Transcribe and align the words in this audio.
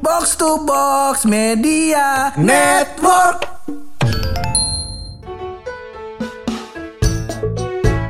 Box 0.00 0.32
to 0.40 0.64
Box 0.64 1.28
Media 1.28 2.32
Network. 2.40 3.44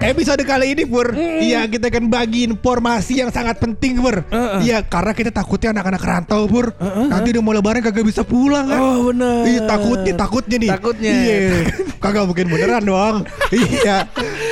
Episode 0.00 0.42
kali 0.48 0.72
ini 0.74 0.88
Pur 0.88 1.12
Iya 1.14 1.68
kita 1.68 1.92
akan 1.92 2.08
bagi 2.08 2.42
informasi 2.48 3.20
yang 3.20 3.30
sangat 3.34 3.58
penting 3.58 3.98
Pur. 3.98 4.22
Iya 4.62 4.86
karena 4.86 5.12
kita 5.12 5.34
takutnya 5.34 5.74
anak-anak 5.74 6.02
rantau 6.02 6.46
Pur. 6.46 6.70
Nanti 6.80 7.34
udah 7.34 7.42
mau 7.42 7.54
lebaran 7.54 7.82
kagak 7.82 8.06
bisa 8.06 8.22
pulang 8.22 8.70
kan? 8.70 8.80
Oh, 8.80 9.10
bener. 9.10 9.50
Iya 9.50 9.60
takutnya 9.66 10.12
takutnya 10.14 10.56
nih. 10.62 10.70
Takutnya. 10.70 11.10
Iya 11.10 11.36
Kagak 11.98 12.24
mungkin 12.26 12.46
beneran 12.48 12.82
dong. 12.86 13.16
Iya 13.50 14.06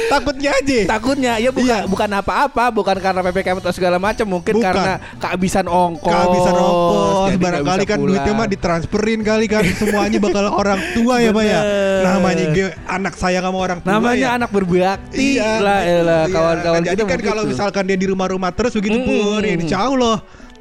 Takutnya 0.09 0.50
aja 0.52 0.79
Takutnya 0.88 1.32
ya 1.36 1.50
bukan 1.50 1.66
Iya. 1.79 1.84
bukan 1.84 2.11
apa-apa, 2.14 2.64
bukan 2.70 2.96
karena 2.96 3.20
PPKM 3.22 3.58
atau 3.58 3.70
segala 3.70 3.96
macam, 3.96 4.27
mungkin 4.27 4.54
Bukan. 4.54 4.64
karena 4.64 4.93
kehabisan 5.16 5.64
ongkos. 5.64 6.08
Kehabisan 6.08 6.54
ongkos 6.54 7.16
jadi 7.29 7.38
Barangkali 7.38 7.84
kan 7.84 7.98
duitnya 7.98 8.22
pulang. 8.25 8.36
mah 8.36 8.48
ditransferin 8.48 9.21
kali 9.21 9.46
kan 9.46 9.63
Semuanya 9.71 10.18
bakal 10.18 10.44
orang 10.50 10.80
tua 10.93 11.14
ya 11.18 11.30
Pak 11.30 11.44
ya. 11.44 11.61
Namanya 12.00 12.44
anak 12.89 13.14
sayang 13.14 13.44
sama 13.44 13.58
orang 13.58 13.79
tua 13.79 13.90
namanya 13.90 14.16
ya. 14.25 14.36
anak 14.36 14.50
berbakti 14.50 15.36
Iya, 15.36 15.50
lah, 15.61 15.80
iya. 15.82 16.18
kawan-kawan 16.27 16.80
Jadi 16.82 16.96
kita 16.96 17.04
kan 17.07 17.21
kalau 17.22 17.43
misalkan 17.44 17.82
dia 17.85 17.96
di 17.96 18.07
rumah-rumah 18.07 18.50
terus 18.50 18.72
begitu 18.72 18.96
Mm-mm. 18.96 19.08
Pur 19.29 19.43
ya 19.43 19.54
Insya 19.54 19.79
Allah 19.85 20.16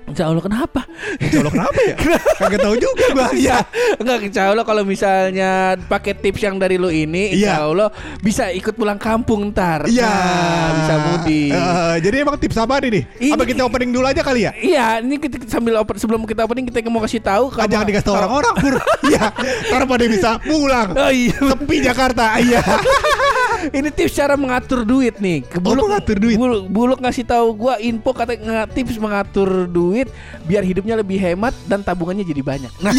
Insya 0.07 0.23
Allah 0.25 0.39
kenapa? 0.39 0.88
Insya 1.20 1.43
Allah 1.43 1.52
kenapa 1.52 1.79
ya 1.84 1.95
Kagak 2.39 2.59
tahu 2.61 2.75
juga 2.75 3.05
gua 3.11 3.27
Iya, 3.29 3.57
enggak 3.95 4.17
insya 4.23 4.43
Allah 4.47 4.63
kalau 4.63 4.81
misalnya 4.81 5.52
pakai 5.83 6.16
tips 6.16 6.41
yang 6.41 6.55
dari 6.55 6.75
lu 6.75 6.88
ini, 6.88 7.35
insya 7.35 7.59
Iya. 7.59 7.67
Allah 7.67 7.89
bisa 8.17 8.47
ikut 8.49 8.71
pulang 8.73 8.95
kampung 8.95 9.52
ntar. 9.52 9.83
Iya, 9.85 10.07
Nah, 10.07 10.70
bisa 10.73 10.93
mudik. 10.97 11.52
Eh, 11.52 11.95
jadi 12.02 12.16
emang 12.23 12.35
tips 12.35 12.55
apa 12.55 12.80
nih? 12.80 13.03
Ini- 13.20 13.35
Apa 13.35 13.43
kita 13.43 13.61
opening 13.61 13.91
dulu 13.91 14.05
aja 14.05 14.21
kali 14.21 14.47
ya? 14.47 14.52
Iya, 14.53 14.88
ini 15.02 15.16
kita 15.17 15.43
sambil 15.45 15.75
open, 15.75 15.95
sebelum 15.97 16.23
kita 16.23 16.41
opening 16.41 16.66
kita 16.66 16.80
mau 16.88 17.03
kasih 17.03 17.19
tahu 17.19 17.52
Ah, 17.53 17.67
jangan 17.67 17.83
dikasih 17.85 18.08
tahu 18.08 18.16
orang-orang, 18.16 18.53
Pur. 18.58 18.75
Iya, 19.11 19.27
ntar 19.67 19.83
pada 19.85 20.05
bisa 20.08 20.30
pulang. 20.39 20.89
Oh 20.94 21.11
iya. 21.11 21.35
Sepi 21.35 21.75
Jakarta. 21.80 22.39
Iya. 22.39 22.63
Ini 23.69 23.89
tips 23.89 24.13
cara 24.13 24.33
mengatur 24.36 24.83
duit 24.83 25.17
nih. 25.17 25.44
Ke 25.44 25.58
Oh, 25.59 25.73
mengatur 25.73 26.17
duit. 26.17 26.38
Buluk, 26.38 26.63
Buluk 26.67 27.00
ngasih 27.02 27.25
tahu 27.25 27.47
gua 27.53 27.75
info 27.77 28.11
kata 28.11 28.38
tips 28.69 28.95
mengatur 28.97 29.66
duit 29.66 30.08
biar 30.44 30.61
hidupnya 30.61 30.95
lebih 30.95 31.17
hemat 31.17 31.52
dan 31.66 31.81
tabungannya 31.81 32.23
jadi 32.23 32.41
banyak. 32.41 32.72
Nah. 32.80 32.94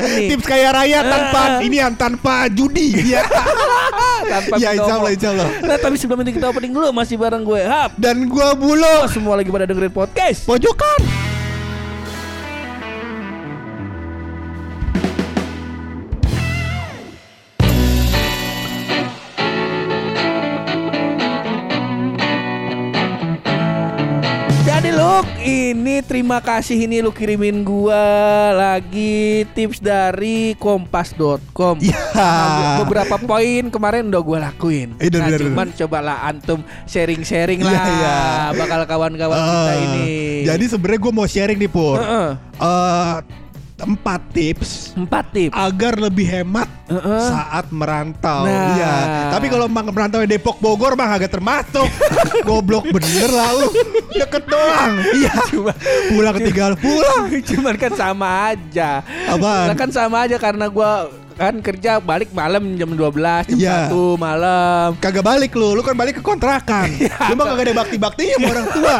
Nih. 0.00 0.28
Tips 0.32 0.46
kaya 0.46 0.72
raya 0.72 1.00
tanpa 1.02 1.42
Eh. 1.60 1.66
ini 1.68 1.76
yang 1.78 1.94
tanpa 1.94 2.48
judi. 2.48 2.94
Iya. 2.94 3.22
tanpa 4.32 4.54
minta 4.56 4.72
insya 4.72 4.94
Allah, 4.94 5.10
insya 5.12 5.28
Allah. 5.32 5.48
Nah, 5.60 5.76
tapi 5.76 5.96
sebelum 5.96 6.22
itu 6.22 6.38
kita 6.38 6.46
opening 6.48 6.72
dulu 6.72 6.88
masih 6.90 7.16
bareng 7.18 7.42
gue 7.42 7.60
Hap. 7.60 7.90
Dan 7.98 8.26
gua 8.26 8.54
bulo 8.54 9.06
Semua 9.08 9.36
lagi 9.36 9.50
pada 9.50 9.66
dengerin 9.66 9.92
podcast. 9.92 10.46
pojokan. 10.46 11.19
Terima 26.00 26.38
kasih 26.38 26.76
ini 26.80 26.98
lu 26.98 27.08
kirimin 27.08 27.62
gua 27.62 28.00
lagi 28.52 29.44
tips 29.52 29.78
dari 29.78 30.52
kompas.com. 30.56 31.80
Iya. 31.80 31.98
Nah, 32.10 32.82
beberapa 32.82 33.16
poin 33.16 33.68
kemarin 33.68 34.08
udah 34.08 34.20
gua 34.20 34.38
lakuin. 34.42 34.92
Eh, 34.96 35.08
nah, 35.08 35.26
bener, 35.26 35.40
cuman 35.40 35.68
cobalah 35.72 36.16
antum 36.22 36.60
sharing-sharing 36.84 37.60
Iya, 37.60 37.70
lah. 37.70 37.86
iya. 37.88 38.18
Bakal 38.54 38.80
kawan-kawan 38.84 39.38
kita 39.38 39.70
Eh, 39.70 39.78
ini. 39.80 40.08
Jadi 40.44 40.64
sebenarnya 40.66 41.00
gua 41.00 41.12
mau 41.14 41.26
sharing 41.26 41.56
nih, 41.56 41.70
Pur. 41.70 41.96
Heeh. 41.96 42.28
Eh, 42.60 43.14
empat 43.80 44.20
tips 44.30 44.92
empat 44.94 45.24
tips. 45.30 45.54
agar 45.54 45.96
lebih 45.96 46.24
hemat 46.24 46.68
Heeh. 46.86 47.24
saat 47.26 47.66
merantau. 47.70 48.44
Nah. 48.44 48.74
Iya. 48.74 48.94
Tapi 49.30 49.46
kalau 49.46 49.64
emang 49.64 49.88
merantau 49.88 50.20
di 50.20 50.28
Depok 50.28 50.58
Bogor 50.58 50.94
mah 50.94 51.10
agak 51.10 51.30
termasuk. 51.30 51.86
Goblok 52.48 52.88
bener 52.88 53.30
lah 53.30 53.50
lu. 53.54 53.68
Deket 54.10 54.44
doang. 54.46 54.92
Iya. 55.14 55.34
Cuma 55.48 55.72
Pulang 56.10 56.36
tinggal 56.36 56.72
pulang. 56.76 57.24
Cuman 57.48 57.74
kan 57.74 57.92
sama 57.94 58.28
aja. 58.50 59.00
Lah 59.38 59.74
kan 59.74 59.90
sama 59.90 60.26
aja 60.26 60.36
karena 60.36 60.66
gua 60.66 61.06
kan 61.34 61.56
kerja 61.56 61.96
balik 61.96 62.36
malam 62.36 62.76
jam 62.76 62.92
12 62.92 63.48
jam 63.48 63.56
Iya. 63.56 63.88
1 63.88 64.18
malam. 64.18 64.88
Kagak 64.98 65.24
balik 65.24 65.52
lu, 65.54 65.72
lu 65.72 65.80
kan 65.80 65.94
balik 65.94 66.18
ke 66.18 66.22
kontrakan. 66.22 66.90
Iya. 66.92 67.32
Lu 67.32 67.34
mah 67.34 67.46
kagak 67.48 67.64
ada 67.66 67.80
bakti-baktinya 67.80 68.34
sama 68.36 68.48
orang 68.50 68.66
tua. 68.68 68.96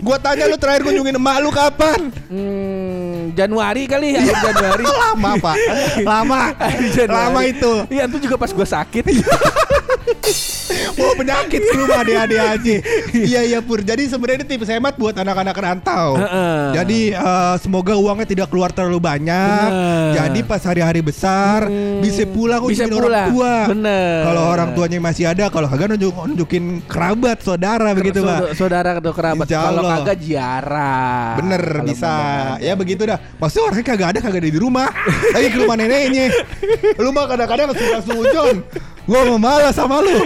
Gua 0.00 0.16
tanya 0.16 0.44
lu 0.46 0.56
terakhir 0.56 0.80
kunjungin 0.80 1.12
emak 1.12 1.36
lu 1.40 1.50
kapan? 1.50 2.08
Hmm, 2.32 2.89
Januari 3.32 3.86
kali 3.86 4.14
ya, 4.14 4.22
Januari. 4.26 4.84
Lama, 5.06 5.30
Pak. 5.38 5.56
Lama. 6.02 6.40
Lama 7.06 7.40
itu. 7.46 7.72
Iya, 7.90 8.04
itu 8.10 8.18
juga 8.28 8.36
pas 8.36 8.50
gua 8.52 8.66
sakit. 8.66 9.04
Oh 10.96 11.12
penyakit 11.14 11.60
ke 11.60 11.74
rumah 11.74 12.02
adik-adik 12.02 12.40
aja. 12.40 12.74
Iya 13.30 13.40
iya 13.42 13.58
Pur. 13.60 13.80
Jadi 13.80 14.06
sebenarnya 14.06 14.42
ini 14.42 14.46
tips 14.46 14.70
hemat 14.70 14.94
buat 14.94 15.14
anak-anak 15.14 15.54
rantau. 15.54 16.16
Heeh. 16.16 16.62
Jadi 16.74 17.00
eh, 17.12 17.54
semoga 17.58 17.94
uangnya 17.94 18.26
tidak 18.26 18.48
keluar 18.48 18.70
terlalu 18.70 18.98
banyak. 18.98 19.68
Bener. 19.70 20.14
Jadi 20.16 20.40
pas 20.42 20.62
hari-hari 20.62 21.00
besar 21.00 21.66
Hmm, 21.70 22.00
bisa 22.00 22.24
pulang 22.24 22.62
bisa 22.64 22.86
kunjungin 22.86 22.94
orang 22.94 23.10
pulang. 23.10 23.28
tua. 23.30 23.54
Bener. 23.68 24.18
Kalau 24.24 24.42
orang 24.46 24.68
tuanya 24.72 24.98
masih 24.98 25.24
ada, 25.26 25.44
kalau 25.48 25.66
kagak 25.66 25.92
nunjuk, 25.92 26.12
nunjukin 26.14 26.64
kerabat, 26.86 27.38
saudara 27.40 27.90
begitu 27.92 28.22
Pak. 28.22 28.54
Saudara 28.54 28.96
atau 28.96 29.12
kerabat. 29.12 29.46
Kalau 29.46 29.82
kagak 29.84 30.16
ziarah. 30.18 31.36
Bener 31.36 31.62
Kalau 31.62 31.86
bisa 31.86 32.10
ada. 32.10 32.62
Ya 32.62 32.74
begitu 32.74 33.02
dah 33.02 33.18
Maksudnya 33.36 33.64
orangnya 33.66 33.86
kagak 33.86 34.08
ada 34.12 34.18
Kagak 34.20 34.40
ada 34.42 34.50
di 34.50 34.60
rumah 34.60 34.88
Lagi 35.30 35.48
ke 35.48 35.58
rumah 35.58 35.76
neneknya 35.76 36.26
Lu 36.98 37.10
mah 37.10 37.24
kadang-kadang 37.26 37.68
suka 37.72 37.98
sujon 38.02 38.56
Gua 39.10 39.26
mau 39.26 39.38
malas 39.40 39.74
sama 39.74 39.98
lu 39.98 40.22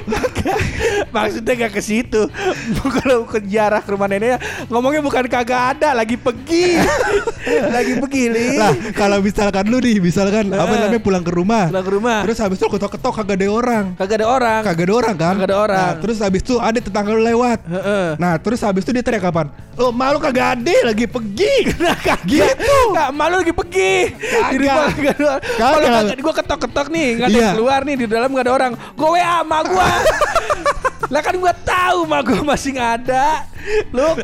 Maksudnya 1.14 1.52
gak 1.56 1.72
ke 1.72 1.80
situ. 1.80 2.28
Kalau 3.00 3.24
ke 3.24 3.40
ziarah 3.40 3.80
ke 3.80 3.88
rumah 3.88 4.04
neneknya 4.04 4.36
ngomongnya 4.68 5.00
bukan 5.00 5.24
kagak 5.24 5.78
ada, 5.78 5.94
lagi 5.94 6.16
pergi. 6.16 6.76
lagi 7.76 7.96
pergi, 7.96 8.22
Li. 8.26 8.48
Lah 8.56 8.72
kalau 8.92 9.20
misalkan 9.20 9.68
lu 9.68 9.78
nih 9.78 10.00
Misalkan 10.00 10.48
apa 10.48 10.64
Eh. 10.66 10.80
namanya 10.80 10.98
pulang 10.98 11.20
ke 11.20 11.30
rumah 11.30 11.68
Pulang 11.68 11.84
ke 11.84 11.92
rumah. 11.92 12.18
Terus 12.24 12.38
habis 12.40 12.56
itu 12.56 12.66
ketok-ketok 12.66 13.12
kagak 13.14 13.36
ada 13.36 13.46
orang 13.48 13.84
Kagak 13.94 14.16
ada 14.20 14.26
orang. 14.26 14.60
Kagak 14.62 14.84
ada 14.84 14.94
orang 14.94 15.14
kan 15.14 15.34
Kagak 15.34 15.48
ada 15.48 15.56
orang. 15.58 15.80
Nah, 15.86 16.00
Terus 16.00 16.16
habis 16.18 16.40
itu 16.40 16.54
ada 16.58 16.78
tetangga 16.78 17.10
lu 17.10 17.22
lewat 17.22 17.58
Heeh. 17.64 18.06
Nah 18.16 18.32
terus 18.36 18.60
habis 18.60 18.82
itu 18.82 18.90
dia 18.90 19.00
teriak 19.00 19.22
kapan 19.22 19.46
Oh 19.74 19.90
malu 19.90 20.18
kagak 20.18 20.56
ada 20.56 20.76
Lagi 20.84 21.06
pergi 21.06 21.54
Nah, 21.78 21.96
kagak. 21.96 22.20
Gitu. 22.24 22.76
Nggak, 22.90 23.08
malu 23.12 23.34
lagi 23.38 23.52
pergi. 23.52 23.92
Orang. 24.34 24.88
Kalau 25.54 25.76
Kagak. 25.78 25.92
kagak 26.00 26.16
gue 26.16 26.34
ketok-ketok 26.34 26.86
nih, 26.88 27.08
nggak 27.14 27.28
ada 27.28 27.38
Iya. 27.38 27.50
keluar 27.52 27.80
nih 27.82 27.96
di 27.96 28.06
dalam 28.06 28.28
nggak 28.30 28.44
ada 28.44 28.52
orang. 28.52 28.72
Gue 28.94 29.08
WA 29.18 29.42
sama 29.42 29.58
gue. 29.66 29.90
lah 31.12 31.20
kan 31.20 31.34
gue 31.36 31.54
tahu 31.62 31.98
mah 32.08 32.20
gue 32.24 32.40
masih 32.42 32.74
ada. 32.78 33.44
Lu 33.92 34.18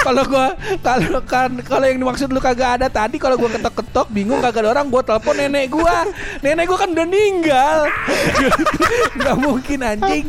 kalau 0.00 0.22
gue 0.24 0.46
kalau 0.80 1.20
kan 1.22 1.50
kalau 1.60 1.84
yang 1.84 1.98
dimaksud 1.98 2.28
lu 2.28 2.38
kagak 2.38 2.78
ada 2.78 2.86
tadi 2.86 3.16
kalau 3.16 3.34
gue 3.34 3.50
ketok-ketok 3.50 4.06
bingung 4.08 4.38
kagak 4.38 4.62
ada 4.62 4.70
orang 4.72 4.86
gue 4.86 5.02
telepon 5.02 5.34
nenek 5.34 5.68
gue. 5.68 5.96
Nenek 6.40 6.64
gue 6.64 6.76
kan 6.76 6.88
udah 6.88 7.04
meninggal. 7.04 7.78
Gak 9.18 9.36
mungkin 9.36 9.78
anjing. 9.80 10.24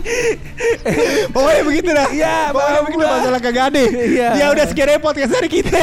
Pokoknya 1.29 1.61
begitu 1.63 1.89
dah 1.89 2.07
Iya, 2.09 2.37
Pokoknya 2.51 2.81
begitu 2.83 2.99
gua. 3.01 3.15
masalah 3.15 3.39
kagak 3.39 3.65
ada 3.69 3.81
Iya. 3.85 4.29
Ya 4.35 4.45
udah 4.49 4.65
sekian 4.65 4.99
podcast 4.99 5.31
dari 5.31 5.47
kita 5.47 5.77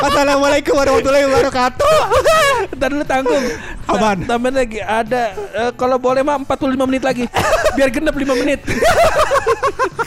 Assalamualaikum 0.00 0.74
warahmatullahi 0.74 1.24
wabarakatuh 1.26 1.96
Ntar 2.74 2.88
dulu 2.90 3.04
tanggung 3.04 3.44
Apaan? 3.86 4.18
Ta- 4.22 4.36
Tambahin 4.36 4.56
lagi 4.58 4.78
Ada 4.80 5.22
eh, 5.54 5.70
Kalau 5.74 5.96
boleh 5.96 6.20
mah 6.20 6.36
45 6.38 6.76
menit 6.84 7.02
lagi 7.02 7.24
Biar 7.72 7.88
genep 7.88 8.12
5 8.12 8.24
menit 8.36 8.60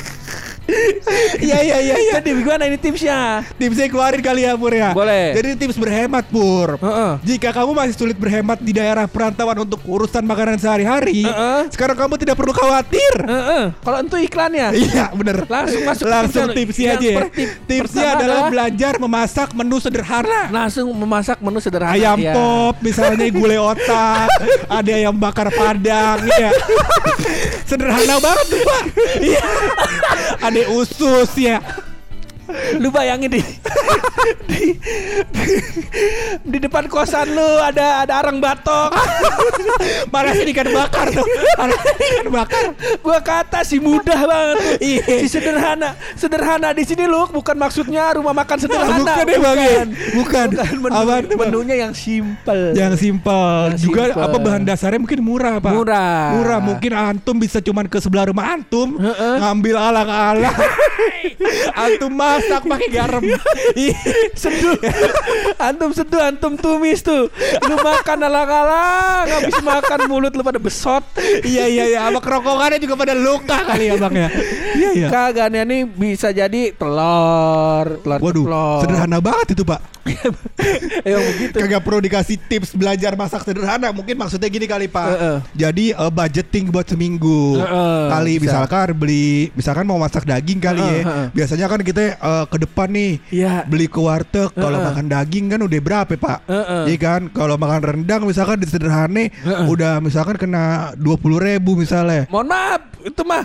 Iya 1.37 1.57
iya 1.59 1.77
iya 1.79 1.95
iya 1.97 2.13
Jadi 2.15 2.29
gimana 2.37 2.63
ini 2.63 2.77
tipsnya 2.77 3.43
Tipsnya 3.53 3.87
keluarin 3.87 4.19
kali 4.19 4.41
ya 4.41 4.53
Pur 4.53 4.71
ya 4.71 4.91
Boleh. 4.91 5.33
Jadi 5.33 5.49
tips 5.57 5.75
berhemat 5.75 6.25
Pur 6.25 6.77
Heeh. 6.77 7.11
Jika 7.25 7.51
kamu 7.51 7.71
masih 7.73 7.95
sulit 7.95 8.15
berhemat 8.15 8.57
di 8.57 8.71
daerah 8.71 9.05
perantauan 9.05 9.61
untuk 9.61 9.81
urusan 9.81 10.21
makanan 10.21 10.57
sehari-hari 10.57 11.23
Heeh. 11.23 11.61
Sekarang 11.69 11.95
kamu 11.95 12.15
tidak 12.17 12.35
perlu 12.35 12.51
khawatir 12.51 13.13
Heeh. 13.19 13.63
Kalau 13.75 13.97
itu 14.01 14.17
iklannya 14.21 14.67
Iya 14.71 15.11
bener 15.11 15.43
Langsung 15.45 15.81
masuk 15.83 16.05
Langsung 16.05 16.45
tipsnya. 16.49 16.55
tipsnya 16.55 16.87
Yang 16.87 16.95
aja 16.95 17.07
ya. 17.07 17.17
per- 17.17 17.31
tip- 17.31 17.55
Tipsnya 17.63 18.07
adalah 18.09 18.19
adalah- 18.21 18.49
belajar 18.49 18.93
memasak 18.97 19.49
menu 19.51 19.77
sederhana 19.77 20.41
Langsung 20.49 20.87
memasak 20.89 21.37
menu 21.39 21.59
sederhana 21.59 21.93
Ayam 21.93 22.17
Iya. 22.17 22.33
pop 22.33 22.75
misalnya 22.79 23.25
gulai 23.29 23.57
otak 23.57 24.27
Ada 24.77 24.91
ayam 24.93 25.15
bakar 25.15 25.47
padang 25.49 26.19
ya 26.29 26.49
Sederhana 27.69 28.15
banget 28.17 28.45
tuh 28.47 28.59
pak 28.61 28.83
Iya 29.19 29.41
Ada 30.45 30.60
usus 30.65 31.37
ya 31.37 31.61
lu 32.77 32.89
bayangin 32.89 33.29
di, 33.29 33.41
di, 34.47 34.61
di 35.31 35.55
di 36.41 36.57
depan 36.59 36.87
kosan 36.87 37.31
lu 37.31 37.49
ada 37.59 38.03
ada 38.03 38.13
arang 38.19 38.37
batok. 38.37 38.91
Malah 40.09 40.33
sih 40.33 40.45
ikan 40.49 40.69
bakar 40.69 41.07
tuh. 41.09 41.25
Malah 41.57 41.79
ikan 41.81 42.27
bakar. 42.29 42.63
Gua 42.99 43.19
kata 43.19 43.63
sih 43.63 43.79
mudah 43.79 44.19
banget. 44.21 44.55
tuh. 44.57 44.71
Iya. 44.81 45.03
Si 45.21 45.27
sederhana, 45.29 45.89
sederhana 46.15 46.69
di 46.71 46.83
sini 46.83 47.05
lu 47.05 47.27
bukan 47.27 47.55
maksudnya 47.55 48.15
rumah 48.15 48.33
makan 48.33 48.57
sederhana. 48.59 48.99
Bukan 49.01 49.25
ya, 49.25 49.37
Bang? 49.39 49.57
Bukan. 50.13 50.47
menu, 50.81 50.95
Apaan 50.95 51.23
tuh, 51.25 51.37
Bang? 51.37 51.49
menunya 51.49 51.75
yang 51.87 51.93
simple. 51.93 52.73
Yang 52.73 52.93
simpel. 52.99 53.73
Yang 53.73 53.79
Juga 53.81 54.01
simple. 54.09 54.23
apa 54.23 54.37
bahan 54.37 54.63
dasarnya 54.63 54.99
mungkin 54.99 55.19
murah, 55.21 55.55
Pak. 55.59 55.71
Murah. 55.71 56.21
Murah. 56.37 56.59
Mungkin 56.61 56.91
antum 56.91 57.35
bisa 57.37 57.59
cuman 57.59 57.85
ke 57.87 57.97
sebelah 57.97 58.29
rumah 58.29 58.53
antum 58.53 58.97
Heeh. 58.97 59.35
ngambil 59.39 59.75
alang-alang. 59.77 60.55
antum 61.85 62.11
masak 62.41 62.61
pakai 62.65 62.89
garam. 62.89 63.21
Ih, 63.85 63.95
seduh 64.33 64.77
antum 65.61 65.93
seduh 65.93 66.21
antum 66.21 66.53
tumis 66.57 67.05
tuh 67.05 67.29
lu 67.69 67.75
makan 67.77 68.17
alang-alang 68.25 69.25
habis 69.29 69.57
makan 69.61 69.99
mulut 70.09 70.33
lu 70.33 70.41
pada 70.41 70.57
besot 70.57 71.05
iya 71.45 71.69
iya 71.69 71.83
iya, 71.85 71.99
sama 72.09 72.19
kerongkongannya 72.19 72.81
juga 72.81 72.97
pada 72.97 73.13
luka 73.13 73.57
kali 73.65 73.93
ya, 73.93 73.95
Bang 74.01 74.13
ya. 74.17 74.29
Iya 74.73 74.89
iya. 74.97 75.07
kagak 75.07 75.47
nih 75.53 75.85
bisa 75.85 76.33
jadi 76.33 76.73
telur 76.73 78.01
telur 78.01 78.19
Waduh, 78.19 78.45
ceplok. 78.45 78.79
sederhana 78.85 79.17
banget 79.21 79.47
itu, 79.53 79.63
Pak. 79.63 80.01
emang 81.07 81.25
begitu 81.37 81.55
Kagak 81.61 81.81
perlu 81.85 81.99
dikasih 82.01 82.37
tips 82.49 82.73
belajar 82.73 83.13
masak 83.13 83.45
sederhana. 83.45 83.93
Mungkin 83.93 84.17
maksudnya 84.17 84.49
gini 84.49 84.65
kali 84.65 84.89
Pak. 84.89 85.07
Heeh. 85.13 85.37
Jadi 85.53 85.85
eh, 85.93 86.11
budgeting 86.11 86.73
buat 86.73 86.87
seminggu. 86.89 87.61
Heeh, 87.61 88.03
kali 88.09 88.33
bisa. 88.41 88.43
misalkan 88.49 88.87
beli, 88.97 89.53
misalkan 89.53 89.85
mau 89.85 90.01
masak 90.01 90.25
daging 90.25 90.59
kali 90.59 90.81
Heeh, 90.81 91.01
ya. 91.01 91.03
heeh. 91.05 91.27
Biasanya 91.37 91.65
kan 91.69 91.79
kita 91.85 92.17
eh, 92.31 92.45
ke 92.47 92.57
depan 92.63 92.87
nih. 92.87 93.11
Iya. 93.29 93.53
Beli 93.67 93.87
ke 93.87 93.99
warteg 93.99 94.49
kalau 94.53 94.77
Heeh. 94.77 94.87
makan 94.87 95.05
daging 95.07 95.45
kan 95.49 95.59
udah 95.59 95.79
berapa 95.79 96.13
Pak? 96.15 96.39
Heeh. 96.47 96.83
Iya 96.89 96.97
kan? 96.97 97.21
Kalau 97.29 97.55
makan 97.55 97.81
rendang 97.83 98.21
misalkan 98.23 98.57
di 98.57 98.67
sederhana 98.67 99.27
Heeh. 99.27 99.65
udah 99.67 99.99
misalkan 99.99 100.35
kena 100.35 100.95
20 100.95 101.19
ribu 101.37 101.75
misalnya. 101.75 102.23
mohon 102.27 102.47
maaf 102.47 102.81
itu 103.01 103.21
mah 103.25 103.41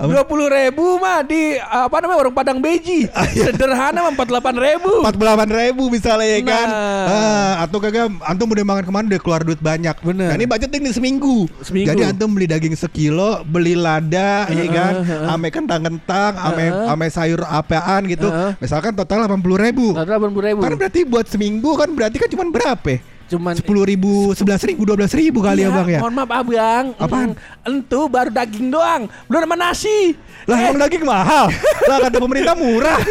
dua 0.00 0.24
puluh 0.24 0.48
ribu 0.48 0.96
mah 0.96 1.20
di 1.20 1.60
apa 1.60 2.00
namanya 2.00 2.16
warung 2.16 2.32
padang 2.32 2.64
beji 2.64 3.04
sederhana 3.44 4.00
mah 4.00 4.12
empat 4.16 4.24
delapan 4.24 4.54
ribu 4.56 5.04
48 5.04 5.52
ribu 5.52 5.84
misalnya 5.92 6.26
ya 6.26 6.40
kan 6.42 6.68
Nah. 6.74 7.04
Ah, 7.04 7.52
Atau 7.64 7.76
kagak 7.76 8.08
Antum 8.24 8.48
udah 8.48 8.64
makan 8.64 8.84
ke 8.84 8.92
mana 8.92 9.04
udah 9.06 9.20
keluar 9.20 9.40
duit 9.44 9.60
banyak 9.60 9.92
Bener. 10.00 10.32
Nah 10.32 10.34
ini 10.34 10.46
budgeting 10.48 10.80
nih 10.80 10.94
seminggu 10.94 11.44
Seminggu. 11.60 11.92
Jadi 11.92 12.02
antum 12.04 12.32
beli 12.32 12.48
daging 12.48 12.72
sekilo 12.72 13.44
Beli 13.44 13.76
lada 13.76 14.48
ya 14.48 14.64
kan 14.70 14.92
Ame 15.28 15.52
kentang-kentang 15.52 16.32
Ame, 16.40 16.72
Heeh. 16.72 16.88
ame 16.88 17.06
sayur 17.08 17.44
apaan 17.84 18.02
gitu. 18.08 18.28
Heeh. 18.32 18.52
Misalkan 18.64 18.92
total 18.96 19.28
80 19.28 19.60
ribu. 19.60 19.92
Delapan 19.92 20.30
puluh 20.32 20.46
ribu. 20.48 20.60
Kan 20.64 20.72
berarti 20.80 21.00
buat 21.04 21.26
seminggu 21.28 21.70
kan 21.76 21.88
berarti 21.92 22.16
kan 22.16 22.28
cuma 22.32 22.48
berapa 22.48 22.88
ya? 22.88 23.00
cuman 23.24 23.56
10 23.56 23.64
ribu, 23.64 24.36
11 24.36 24.68
ribu, 24.68 24.84
12 24.84 25.16
ribu 25.16 25.38
kali 25.40 25.64
ya 25.64 25.72
bang 25.72 25.88
ya? 25.96 26.00
Mohon 26.04 26.14
maaf 26.22 26.30
abang. 26.44 26.84
Apaan? 27.00 27.30
Entu 27.64 28.04
baru 28.04 28.28
daging 28.28 28.68
doang, 28.68 29.08
belum 29.26 29.48
sama 29.48 29.56
nasi. 29.56 30.12
Lah 30.44 30.60
Eh, 30.60 30.68
emang 30.68 30.84
daging 30.84 31.04
mahal? 31.08 31.48
Lah 31.88 31.96
kata 32.04 32.20
pemerintah 32.20 32.52
murah. 32.52 33.00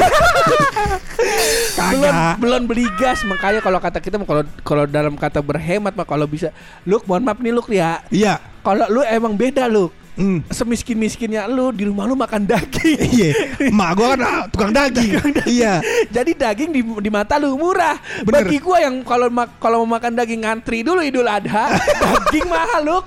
Belum 1.73 2.13
belum 2.37 2.61
beli 2.69 2.85
gas. 3.01 3.25
Makanya 3.25 3.57
kalau 3.57 3.81
kata 3.81 3.97
kita 3.97 4.21
kalau 4.21 4.43
kalau 4.61 4.83
dalam 4.85 5.17
kata 5.17 5.41
berhemat 5.41 5.97
mah 5.97 6.05
kalau 6.05 6.29
bisa. 6.29 6.53
Lu 6.85 7.01
mohon 7.09 7.25
maaf 7.25 7.41
nih 7.41 7.49
lu 7.49 7.65
ya. 7.73 8.05
Iya. 8.13 8.37
Kalau 8.61 8.85
lu 8.93 9.01
emang 9.01 9.33
beda 9.33 9.65
lu 9.65 9.89
Hmm. 10.13 10.45
semiskin 10.53 10.93
miskinnya 10.93 11.49
lu 11.49 11.73
di 11.73 11.89
rumah 11.89 12.05
lu 12.05 12.13
makan 12.13 12.45
daging 12.45 13.01
Iya, 13.17 13.31
emak 13.65 13.89
gua 13.97 14.07
kan 14.13 14.21
ah, 14.21 14.43
tukang 14.45 14.69
daging. 14.69 15.17
Iya. 15.49 15.81
jadi 16.13 16.31
daging 16.37 16.69
di, 16.69 16.81
di 16.85 17.09
mata 17.09 17.41
lu 17.41 17.57
murah 17.57 17.97
Bener. 18.21 18.45
bagi 18.45 18.61
gua 18.61 18.77
yang 18.77 19.01
kalau 19.01 19.25
kalau 19.57 19.81
mau 19.81 19.97
makan 19.97 20.13
daging 20.13 20.45
ngantri 20.45 20.85
dulu 20.85 21.01
idul 21.01 21.25
adha 21.25 21.73
daging 22.05 22.45
mahal 22.45 22.81
lu 22.85 22.99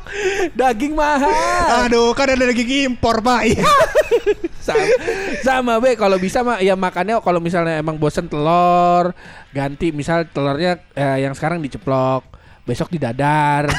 daging 0.58 0.99
mahal 0.99 1.87
Aduh, 1.87 2.11
kan 2.11 2.26
ada 2.26 2.50
daging 2.50 2.91
impor, 2.91 3.23
Pak. 3.23 3.43
Iya. 3.55 3.62
sama, 4.67 4.87
sama 5.47 5.73
be 5.79 5.94
kalau 5.94 6.19
bisa 6.19 6.43
mah 6.43 6.58
ya 6.58 6.75
makannya 6.75 7.23
kalau 7.23 7.38
misalnya 7.38 7.79
emang 7.79 7.94
bosen 8.03 8.26
telur 8.26 9.14
ganti 9.55 9.94
misal 9.94 10.26
telurnya 10.26 10.82
eh, 10.99 11.23
yang 11.23 11.38
sekarang 11.38 11.62
diceplok 11.62 12.26
besok 12.67 12.91
di 12.91 12.99
dadar 12.99 13.70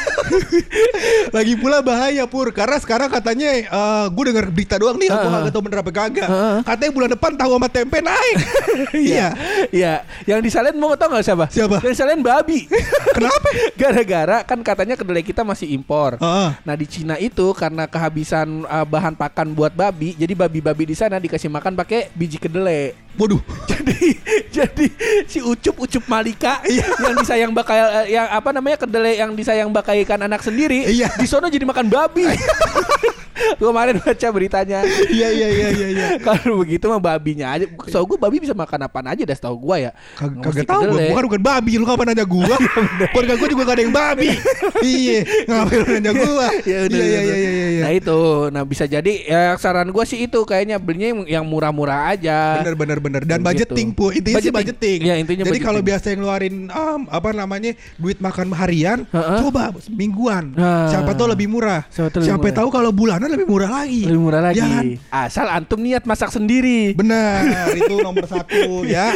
Lagi 1.33 1.53
pula 1.59 1.83
bahaya 1.83 2.23
pur 2.25 2.49
karena 2.51 2.77
sekarang 2.79 3.09
katanya 3.11 3.49
eh 3.51 4.05
gue 4.09 4.23
dengar 4.27 4.45
berita 4.49 4.75
doang 4.79 4.95
nih 4.95 5.11
aku 5.11 5.27
Heeh. 5.27 5.39
nggak 5.43 5.53
tahu 5.53 5.63
bener 5.67 5.79
apa 5.83 5.91
kagak. 5.91 6.27
Heeh. 6.27 6.57
Katanya 6.63 6.91
bulan 6.93 7.09
depan 7.13 7.31
tahu 7.35 7.51
sama 7.57 7.67
tempe 7.69 7.97
naik. 7.99 8.37
iya. 9.09 9.27
Iya, 9.67 9.93
yang 10.25 10.39
disalin 10.39 10.75
mau 10.77 10.93
tau 10.95 11.11
nggak 11.11 11.25
siapa? 11.25 11.45
Siapa? 11.51 11.77
Yang 11.83 11.93
disalin 11.99 12.21
babi. 12.23 12.65
Kenapa? 13.17 13.47
Gara-gara 13.81 14.37
kan 14.43 14.59
katanya 14.61 14.95
kedelai 14.95 15.23
kita 15.25 15.41
masih 15.43 15.67
impor. 15.71 16.17
Heeh. 16.17 16.49
Nah 16.63 16.75
di 16.75 16.85
Cina 16.87 17.15
itu 17.17 17.51
karena 17.53 17.85
kehabisan 17.85 18.63
uh, 18.65 18.85
bahan 18.87 19.13
pakan 19.17 19.51
buat 19.51 19.73
babi, 19.73 20.13
jadi 20.15 20.33
babi-babi 20.33 20.89
di 20.89 20.95
sana 20.95 21.17
dikasih 21.17 21.51
makan 21.51 21.75
pakai 21.75 22.09
biji 22.13 22.37
kedelai. 22.37 22.93
Waduh. 23.17 23.41
jadi 23.65 24.13
jadi 24.53 24.87
si 25.25 25.41
ucup 25.41 25.81
ucup 25.81 26.05
Malika 26.05 26.61
yang 26.69 27.17
disayang 27.17 27.49
bakal 27.49 27.73
eh, 27.73 28.13
yang 28.13 28.29
apa 28.29 28.53
namanya 28.53 28.77
kedelai 28.77 29.17
yang 29.17 29.33
disayang 29.33 29.73
bakaikan 29.73 30.21
anak 30.21 30.45
sendiri 30.45 30.85
Iya. 30.85 31.09
Di 31.17 31.25
sono 31.25 31.49
jadi 31.49 31.65
makan 31.65 31.87
babi. 31.89 32.25
Gua 33.55 33.69
kemarin 33.69 33.95
baca 33.97 34.27
beritanya. 34.29 34.79
Iya 35.07 35.27
iya 35.29 35.47
iya 35.47 35.67
iya 35.71 35.87
iya. 35.89 36.07
Kalau 36.27 36.59
begitu 36.59 36.85
mah 36.85 36.99
babinya 36.99 37.51
aja. 37.51 37.65
So 37.87 38.03
gue 38.03 38.15
babi 38.15 38.37
bisa 38.37 38.53
makan 38.53 38.79
apaan 38.83 39.07
aja 39.07 39.23
dah 39.23 39.33
setahu 39.33 39.55
gua 39.59 39.77
ya. 39.79 39.91
Kag- 40.15 40.37
Kagak 40.39 40.65
tahu 40.65 40.81
gua, 40.83 40.91
kedelai. 40.93 41.09
bukan 41.09 41.23
bukan 41.27 41.41
babi 41.43 41.71
lu 41.75 41.85
kapan 41.85 42.05
nanya 42.07 42.25
gua? 42.25 42.55
Keluarga 43.11 43.33
gua 43.35 43.47
juga 43.47 43.61
gak 43.63 43.73
ada 43.73 43.81
yang 43.81 43.95
babi. 43.95 44.29
iya, 44.83 45.19
ngapain 45.45 45.77
lu 45.77 45.87
nanya 45.91 46.11
gua? 46.13 46.47
Ya 46.61 46.77
udah, 46.83 46.97
Iya 46.97 47.05
iya 47.05 47.19
udah. 47.19 47.37
iya 47.37 47.49
iya 47.51 47.67
iya. 47.69 47.81
Nah 47.81 47.91
itu, 47.93 48.19
nah 48.49 48.63
bisa 48.63 48.83
jadi 48.83 49.13
ya 49.23 49.39
saran 49.55 49.89
gua 49.89 50.03
sih 50.03 50.19
itu 50.21 50.39
kayaknya 50.43 50.77
belinya 50.77 51.07
yang- 51.25 51.45
murah-murah 51.47 52.11
aja. 52.11 52.59
Bener 52.59 52.75
bener 52.75 52.97
bener 52.99 53.21
dan 53.23 53.39
Begitu. 53.39 53.71
budgeting 53.71 53.87
pu 53.89 54.11
intinya 54.11 54.35
sih 54.37 54.49
Budgeting. 54.49 54.99
budgeting. 54.99 54.99
Iya, 55.01 55.15
intinya 55.17 55.43
Jadi 55.43 55.59
kalau 55.59 55.79
budgeting. 55.79 55.87
biasa 55.87 56.05
yang 56.07 56.19
ngeluarin 56.19 56.55
um, 56.67 57.01
apa 57.07 57.29
namanya 57.31 57.71
duit 57.95 58.17
makan 58.17 58.51
harian, 58.51 58.99
Heeh. 59.05 59.39
coba 59.41 59.63
mingguan. 59.89 60.51
Nah. 60.53 60.89
Siapa 60.89 61.11
tahu 61.13 61.27
lebih 61.29 61.47
murah. 61.47 61.87
Siapa 61.89 62.47
tahu 62.51 62.67
kalau 62.67 62.91
bulanan 62.91 63.26
lebih 63.29 63.47
murah 63.47 63.71
lagi. 63.73 64.01
Lebih 64.03 64.21
murah 64.21 64.41
lagi. 64.41 64.59
Ya 64.59 64.65
kan? 64.65 64.85
Asal 65.09 65.47
antum 65.47 65.79
niat 65.79 66.03
masak 66.03 66.29
sendiri. 66.29 66.93
Benar, 66.93 67.43
itu 67.79 67.95
nomor 67.97 68.23
satu 68.23 68.83
ya. 68.83 69.11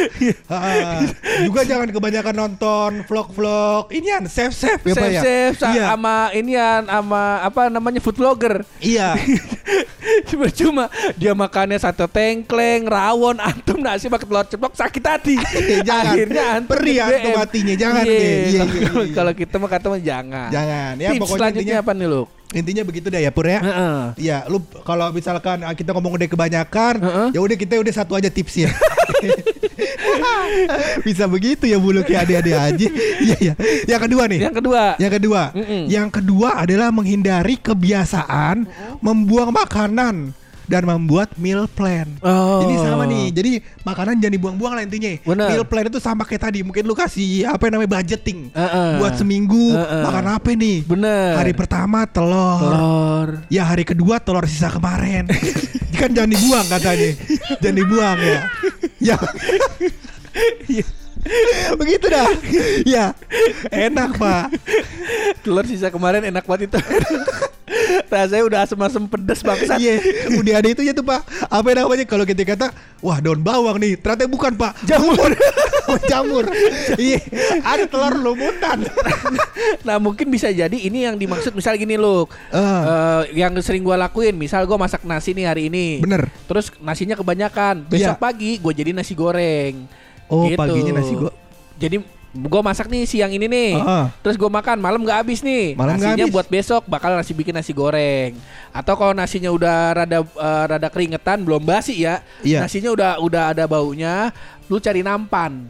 Ha-ha. 0.46 1.02
Juga 1.42 1.62
jangan 1.62 1.88
kebanyakan 1.88 2.34
nonton 2.34 2.90
vlog-vlog 3.04 3.88
ini 3.90 4.08
safe 4.26 4.52
safe 4.52 4.82
ya 4.82 4.94
Pak 4.94 5.08
ya. 5.08 5.22
safe 5.22 5.56
sa- 5.56 5.70
Iya. 5.72 5.86
sama 5.88 6.16
ini 6.32 6.52
ya 6.52 6.84
sama 6.84 7.22
apa 7.40 7.62
namanya 7.68 7.98
food 7.98 8.16
vlogger. 8.16 8.62
Iya. 8.78 9.16
Cuma 10.28 10.46
cuma 10.50 10.84
dia 11.14 11.32
makannya 11.32 11.78
sate 11.78 12.04
tengkleng, 12.04 12.84
rawon, 12.84 13.38
antum 13.38 13.78
nasi 13.78 14.06
pakai 14.06 14.26
telur 14.26 14.44
ceplok 14.44 14.74
sakit 14.74 15.02
hati. 15.02 15.36
Jangan. 15.80 16.12
Akhirnya 16.12 16.44
antum 16.54 16.70
Perih 16.74 16.96
antum 17.00 17.32
hatinya, 17.38 17.74
jangan 17.74 18.02
Iya. 18.02 18.12
Iya, 18.12 18.28
iya, 18.42 18.60
kalau- 18.60 19.04
iya. 19.06 19.14
Kalau 19.14 19.32
kita 19.32 19.54
mah 19.56 19.70
kata 19.70 19.86
jangan. 19.98 20.48
Jangan. 20.50 20.92
Ya 20.96 21.08
Tips 21.10 21.20
pokoknya 21.20 21.38
selanjutnya 21.38 21.62
intinya 21.62 21.78
apa 21.80 21.92
nih 21.94 22.06
lu? 22.06 22.22
Intinya 22.52 22.82
begitu 22.84 23.08
deh 23.08 23.20
ya 23.20 23.32
Pur 23.32 23.48
ya. 23.48 23.60
Iya, 24.16 24.44
lu 24.48 24.60
kalau 24.84 25.08
misalkan 25.10 25.64
ah, 25.64 25.74
kita 25.74 25.96
ngomong 25.96 26.20
udah 26.20 26.28
kebanyakan, 26.28 26.94
Heeh. 27.00 27.28
ya 27.36 27.40
udah 27.40 27.56
kita 27.56 27.80
udah 27.80 27.94
satu 27.94 28.14
aja 28.16 28.28
tipsnya. 28.28 28.68
Bisa 31.06 31.24
begitu 31.26 31.64
ya 31.66 31.78
bulu 31.80 32.04
kayak 32.04 32.28
adik-adik 32.28 32.56
aja. 32.56 32.88
Iya 33.22 33.36
iya. 33.38 33.54
Yang 33.86 34.00
kedua 34.10 34.22
nih. 34.26 34.40
Yang 34.42 34.54
kedua. 34.58 34.82
Yang 34.98 35.12
kedua, 35.14 35.42
Mm-mm. 35.54 35.82
yang 35.86 36.08
kedua 36.10 36.48
adalah 36.58 36.90
menghindari 36.90 37.54
kebiasaan 37.54 38.66
membuang 38.98 39.54
makanan 39.54 40.34
dan 40.72 40.88
membuat 40.88 41.36
meal 41.36 41.68
plan. 41.68 42.08
Oh. 42.24 42.64
Ini 42.64 42.80
sama 42.80 43.04
nih. 43.04 43.28
Jadi 43.28 43.60
makanan 43.84 44.16
jangan 44.24 44.34
dibuang-buang 44.40 44.72
lah 44.72 44.82
intinya. 44.88 45.12
Bener. 45.20 45.48
Meal 45.52 45.64
plan 45.68 45.84
itu 45.84 46.00
sama 46.00 46.24
kayak 46.24 46.48
tadi. 46.48 46.64
Mungkin 46.64 46.88
lu 46.88 46.96
kasih 46.96 47.44
apa 47.44 47.68
yang 47.68 47.76
namanya 47.76 48.00
budgeting. 48.00 48.48
Heeh. 48.56 48.90
Buat 48.96 49.20
seminggu 49.20 49.76
Heeh. 49.76 50.02
makan 50.08 50.24
apa 50.32 50.48
nih? 50.56 50.80
Bener. 50.88 51.36
Hari 51.36 51.52
pertama 51.52 52.08
telur. 52.08 52.72
telur. 52.72 53.28
Ya 53.52 53.68
hari 53.68 53.84
kedua 53.84 54.16
telur 54.16 54.48
sisa 54.48 54.72
kemarin. 54.72 55.28
kan 56.00 56.08
jangan 56.08 56.32
dibuang 56.32 56.66
katanya. 56.72 57.10
jangan 57.60 57.76
dibuang 57.76 58.18
ya. 58.24 58.40
Ya. 58.96 59.16
Begitu 61.80 62.06
dah. 62.10 62.26
Ya. 62.82 63.14
Enak, 63.70 64.18
Pak. 64.18 64.46
Telur 65.46 65.64
sisa 65.68 65.92
kemarin 65.92 66.26
enak 66.26 66.42
banget 66.48 66.72
itu. 66.72 66.78
Rasanya 68.06 68.44
udah 68.44 68.58
asem-asem 68.62 69.04
pedes 69.06 69.40
bangsat. 69.40 69.78
Iya, 69.82 69.98
udah 70.34 70.54
ada 70.54 70.68
itu 70.68 70.80
ya 70.80 70.92
tuh 70.92 71.02
Pak. 71.02 71.20
Apa 71.46 71.66
yang 71.68 71.78
namanya 71.82 72.04
kalau 72.04 72.22
kita 72.22 72.44
kata, 72.44 72.70
wah 72.98 73.18
daun 73.18 73.38
bawang 73.38 73.76
nih, 73.76 73.96
ternyata 73.96 74.26
bukan 74.26 74.52
Pak. 74.52 74.72
Jamur. 74.84 75.30
Oh, 75.82 75.98
jamur. 76.06 76.46
Iya, 76.94 77.18
ada 77.60 77.84
telur 77.84 78.14
lumutan. 78.14 78.86
nah 79.86 79.98
mungkin 79.98 80.30
bisa 80.30 80.46
jadi 80.46 80.72
ini 80.72 81.04
yang 81.04 81.18
dimaksud 81.18 81.50
misal 81.52 81.74
gini 81.74 81.98
loh 81.98 82.30
Ah. 82.48 83.26
yang 83.28 83.50
sering 83.58 83.82
gua 83.82 83.98
lakuin 83.98 84.30
misal 84.32 84.62
gua 84.62 84.78
masak 84.78 85.02
nasi 85.02 85.34
nih 85.34 85.42
hari 85.44 85.66
ini 85.66 85.98
Bener. 85.98 86.30
terus 86.46 86.70
nasinya 86.78 87.14
kebanyakan 87.14 87.82
besok 87.84 88.14
Iya. 88.14 88.20
pagi 88.20 88.50
gue 88.56 88.72
jadi 88.72 88.90
nasi 88.92 89.12
goreng 89.12 89.84
Oh, 90.28 90.46
Gitu. 90.46 90.54
paginya 90.56 90.92
nasi 90.96 91.12
go- 91.12 91.34
jadi 91.76 91.98
gue 92.32 92.60
masak 92.60 92.88
nih 92.88 93.04
siang 93.04 93.28
ini 93.28 93.44
nih 93.44 93.72
Ah. 93.76 94.08
terus 94.18 94.34
gue 94.34 94.48
makan 94.48 94.76
malam 94.76 95.00
nggak 95.00 95.20
habis 95.20 95.40
nih 95.40 95.76
Malam 95.76 95.96
nasinya 95.96 96.16
habis. 96.22 96.32
buat 96.32 96.46
besok 96.46 96.82
bakal 96.86 97.12
nasi 97.12 97.30
bikin 97.30 97.52
nasi 97.52 97.70
goreng 97.70 98.32
atau 98.70 98.94
kalau 98.94 99.12
nasinya 99.12 99.48
udah 99.48 99.76
rada 99.94 100.18
eh, 100.20 100.64
rada 100.66 100.88
keringetan 100.88 101.40
belum 101.40 101.60
basi 101.60 102.00
ya 102.00 102.24
Iya. 102.40 102.64
nasinya 102.64 102.88
udah 102.90 103.10
udah 103.18 103.44
ada 103.50 103.64
baunya 103.64 104.32
lu 104.66 104.78
cari 104.78 105.00
nampan 105.00 105.68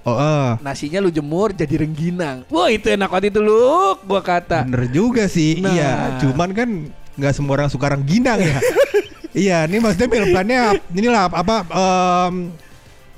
Oh, 0.00 0.16
ah. 0.16 0.56
nasinya 0.58 0.96
lu 0.98 1.12
jemur 1.12 1.52
jadi 1.52 1.76
rengginang. 1.78 2.48
Wah 2.48 2.66
itu 2.66 2.88
enak 2.88 3.04
banget 3.06 3.36
itu 3.36 3.38
lu, 3.38 3.60
gua 4.00 4.24
kata. 4.24 4.64
bener 4.64 4.88
juga 4.88 5.28
sih. 5.28 5.60
Nah. 5.60 5.68
Iya, 5.68 5.92
cuman 6.18 6.48
kan 6.50 6.68
nggak 7.20 7.32
semua 7.36 7.52
orang 7.54 7.68
suka 7.68 7.92
rengginang 7.92 8.40
ya. 8.40 8.58
iya, 9.36 9.58
ini 9.68 9.76
maksudnya 9.76 10.08
meal 10.08 10.26
plan-nya 10.26 10.60
inilah 10.90 11.28
apa 11.28 11.68
em, 11.68 12.48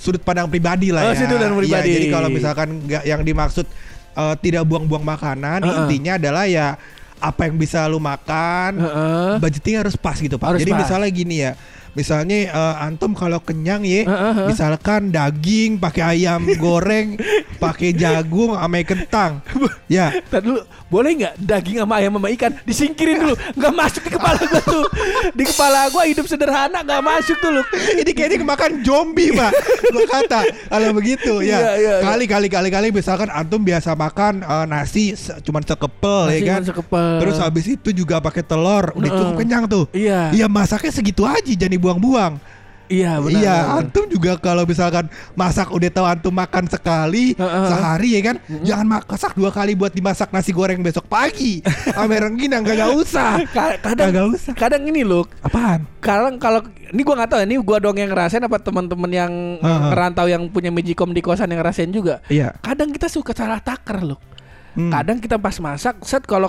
sudut 0.03 0.19
pandang 0.19 0.51
pribadi 0.51 0.91
lah 0.91 1.07
Oh, 1.07 1.15
ya. 1.15 1.23
sudut 1.23 1.39
pandang 1.39 1.55
Iya, 1.55 1.61
pribadi. 1.63 1.91
jadi 1.95 2.07
kalau 2.11 2.29
misalkan 2.29 2.69
nggak 2.83 3.03
yang 3.07 3.23
dimaksud 3.23 3.67
eh, 4.13 4.35
tidak 4.43 4.67
buang-buang 4.67 5.07
makanan, 5.07 5.63
Uh-uh. 5.63 5.79
intinya 5.87 6.19
adalah 6.19 6.45
ya 6.45 6.75
apa 7.17 7.47
yang 7.47 7.55
bisa 7.55 7.87
lu 7.87 8.03
makan, 8.03 8.83
Heeh. 8.83 9.33
budgeting 9.39 9.79
harus 9.79 9.95
pas 9.95 10.19
gitu 10.19 10.35
pak. 10.35 10.47
Harus 10.51 10.61
Jadi 10.61 10.75
pas. 10.75 10.83
misalnya 10.83 11.07
gini 11.09 11.37
ya, 11.39 11.55
misalnya 11.93 12.39
eh, 12.49 12.75
antum 12.81 13.13
kalau 13.13 13.39
kenyang 13.39 13.83
ya, 13.83 14.05
Heeh, 14.05 14.33
heeh. 14.35 14.47
misalkan 14.49 15.09
daging, 15.09 15.77
pakai 15.77 16.19
ayam 16.19 16.43
goreng, 16.63 17.17
pakai 17.57 17.93
jagung, 17.93 18.55
sama 18.55 18.81
kentang, 18.83 19.41
ya. 19.87 20.13
Tadi 20.25 20.45
dulu 20.45 20.61
boleh 20.87 21.11
nggak 21.17 21.35
daging 21.39 21.77
sama 21.79 21.95
ayam 21.97 22.13
sama 22.15 22.29
ikan 22.31 22.53
disingkirin 22.63 23.17
dulu 23.19 23.33
nggak 23.57 23.73
masuk 23.73 24.03
di 24.03 24.13
kepala 24.13 24.41
gua 24.43 24.61
tuh 24.63 24.85
di 25.33 25.45
kepala 25.47 25.81
gua 25.89 26.05
hidup 26.05 26.27
sederhana 26.27 26.79
nggak 26.81 27.01
masuk 27.01 27.37
tuh 27.39 27.49
lu 27.49 27.63
Ini 27.95 28.13
kayaknya 28.13 28.39
kemakan 28.39 28.73
zombie 28.83 29.33
pak, 29.33 29.53
gue 29.83 30.05
kata 30.05 30.41
kalau 30.69 30.93
begitu 30.93 31.41
Iya, 31.41 31.49
ya. 31.49 31.59
iya, 31.59 31.73
iya. 31.75 31.95
kali 32.03 32.25
kali 32.27 32.49
kali 32.49 32.69
kali 32.69 32.89
misalkan 32.91 33.29
antum 33.29 33.61
biasa 33.61 33.93
makan 33.93 34.41
eh, 34.41 34.65
nasi 34.67 35.17
cuman 35.41 35.63
sekepel 35.63 36.29
Nasi 36.29 36.37
ya 36.39 36.49
kan. 36.51 36.61
sekepel. 36.63 37.09
Terus 37.21 37.37
habis 37.39 37.65
itu 37.67 37.89
juga 37.91 38.21
pakai 38.21 38.45
telur, 38.45 38.93
udah 38.93 39.01
Heeh. 39.03 39.17
cukup 39.17 39.35
kenyang 39.39 39.65
tuh. 39.65 39.85
Iya. 39.93 40.29
Iya 40.31 40.47
masaknya 40.47 40.93
segitu 40.93 41.25
aja, 41.25 41.41
jangan 41.49 41.73
dibuang-buang. 41.83 42.39
iya 42.87 43.17
benar 43.17 43.41
iya, 43.41 43.57
antum 43.75 44.05
juga 44.05 44.37
kalau 44.37 44.63
misalkan 44.63 45.09
masak 45.33 45.65
udah 45.67 45.89
tahu 45.89 46.05
antum 46.05 46.29
makan 46.31 46.69
sekali 46.69 47.33
sehari 47.39 48.15
ya 48.15 48.23
kan, 48.23 48.37
jangan 48.61 48.87
masak 49.01 49.33
dua 49.33 49.49
kali 49.49 49.73
buat 49.73 49.89
dimasak 49.91 50.29
nasi 50.29 50.53
goreng 50.53 50.77
besok 50.79 51.09
pagi. 51.09 51.65
Ame 51.97 52.21
rengginang 52.21 52.61
gak 52.61 52.93
usah. 52.93 53.41
Ka- 53.49 53.81
kadang 53.81 54.13
Kagak 54.13 54.27
usah. 54.31 54.53
kadang 54.53 54.85
ini 54.85 55.03
loh 55.03 55.25
Apaan? 55.41 55.89
kadang 55.99 56.37
kalau 56.37 56.61
ini 56.87 57.01
gua 57.01 57.15
nggak 57.17 57.31
tahu 57.31 57.39
ya, 57.41 57.47
ini 57.47 57.57
gua 57.59 57.79
dong 57.79 57.97
yang 57.97 58.13
ngerasain 58.13 58.43
apa 58.43 58.61
teman-teman 58.61 59.09
yang 59.11 59.33
merantau 59.63 60.29
yang 60.29 60.45
punya 60.47 60.69
magicom 60.69 61.11
di 61.11 61.19
kosan 61.19 61.49
yang 61.49 61.65
ngerasain 61.65 61.89
juga 61.89 62.21
Iya. 62.29 62.53
kadang 62.61 62.93
kita 62.93 63.09
suka 63.09 63.33
salah 63.33 63.59
takar 63.59 64.05
loh 64.05 64.21
Hmm. 64.73 64.89
kadang 64.89 65.17
kita 65.17 65.37
pas 65.37 65.53
masak 65.59 66.01
set 66.01 66.25
kalau 66.25 66.49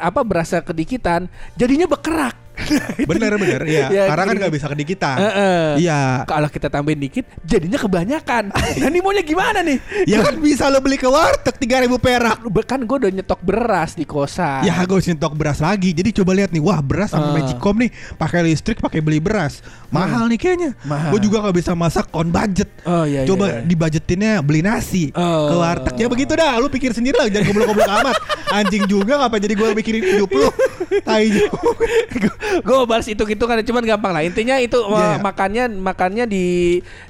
apa 0.00 0.22
berasa 0.22 0.62
kedikitan 0.62 1.26
jadinya 1.52 1.82
bekerak 1.84 2.38
Bener 3.10 3.34
bener, 3.36 3.60
iya. 3.66 3.86
Ya, 3.90 4.04
Karena 4.08 4.24
kan 4.30 4.34
nggak 4.38 4.52
bisa 4.54 4.66
kedikitan. 4.70 5.16
Heeh. 5.18 5.66
Iya. 5.84 6.24
kalau 6.24 6.48
kita 6.48 6.70
tambahin 6.70 7.00
dikit 7.02 7.26
jadinya 7.42 7.76
kebanyakan 7.76 8.54
nah 8.80 8.88
ini 8.88 8.98
maunya 9.02 9.24
gimana 9.26 9.60
nih 9.60 9.78
Ya 10.06 10.22
kan 10.22 10.38
bisa 10.38 10.70
lo 10.70 10.78
beli 10.80 10.96
ke 10.96 11.08
warteg 11.10 11.56
3000 11.58 11.90
perak. 11.98 12.38
kan 12.64 12.80
gue 12.80 12.96
udah 12.96 13.10
nyetok 13.10 13.40
beras 13.44 13.98
di 13.98 14.06
kosan 14.08 14.64
Ya 14.64 14.80
usah 14.86 15.10
nyetok 15.12 15.34
beras 15.34 15.58
lagi. 15.58 15.90
Jadi 15.90 16.10
coba 16.22 16.32
lihat 16.36 16.54
nih, 16.54 16.62
wah 16.62 16.78
beras 16.78 17.10
sama 17.10 17.30
Ah. 17.30 17.32
Magicom 17.34 17.74
nih 17.80 17.90
pakai 18.14 18.40
listrik, 18.46 18.78
pakai 18.78 19.02
beli 19.02 19.18
beras. 19.18 19.58
Mahal 19.90 20.30
nih 20.30 20.38
kayaknya. 20.38 20.70
Gue 21.10 21.20
juga 21.20 21.42
nggak 21.42 21.56
bisa 21.56 21.72
masak 21.74 22.06
on 22.14 22.30
budget. 22.30 22.70
Oh, 22.86 23.02
iya, 23.02 23.22
iya, 23.24 23.28
coba 23.28 23.46
iya. 23.50 23.60
dibudgetinnya 23.66 24.32
beli 24.44 24.60
nasi 24.62 25.10
Oh. 25.14 25.50
ke 25.50 25.54
warteg. 25.58 25.94
Ya 25.98 26.06
begitu 26.06 26.32
dah, 26.38 26.58
lu 26.62 26.70
pikir 26.70 26.94
sendiri 26.94 27.16
lah, 27.18 27.26
jangan 27.30 27.50
goblok-goblok 27.50 27.90
amat. 28.02 28.16
Anjing 28.54 28.84
juga 28.86 29.18
ngapa 29.18 29.36
jadi 29.42 29.54
gue 29.56 29.68
mikirin 29.74 30.02
hidup 30.04 30.30
lu. 30.30 30.46
Tai 31.08 31.24
juga. 31.26 32.30
Gue 32.66 32.78
balas 32.88 33.06
hitung 33.06 33.28
hitungan 33.28 33.60
cuman 33.64 33.82
gampang 33.84 34.12
lah 34.14 34.22
intinya 34.24 34.56
itu 34.60 34.76
uh, 34.80 34.94
iya. 34.94 35.18
makannya 35.20 35.64
makannya 35.68 36.24
di 36.26 36.46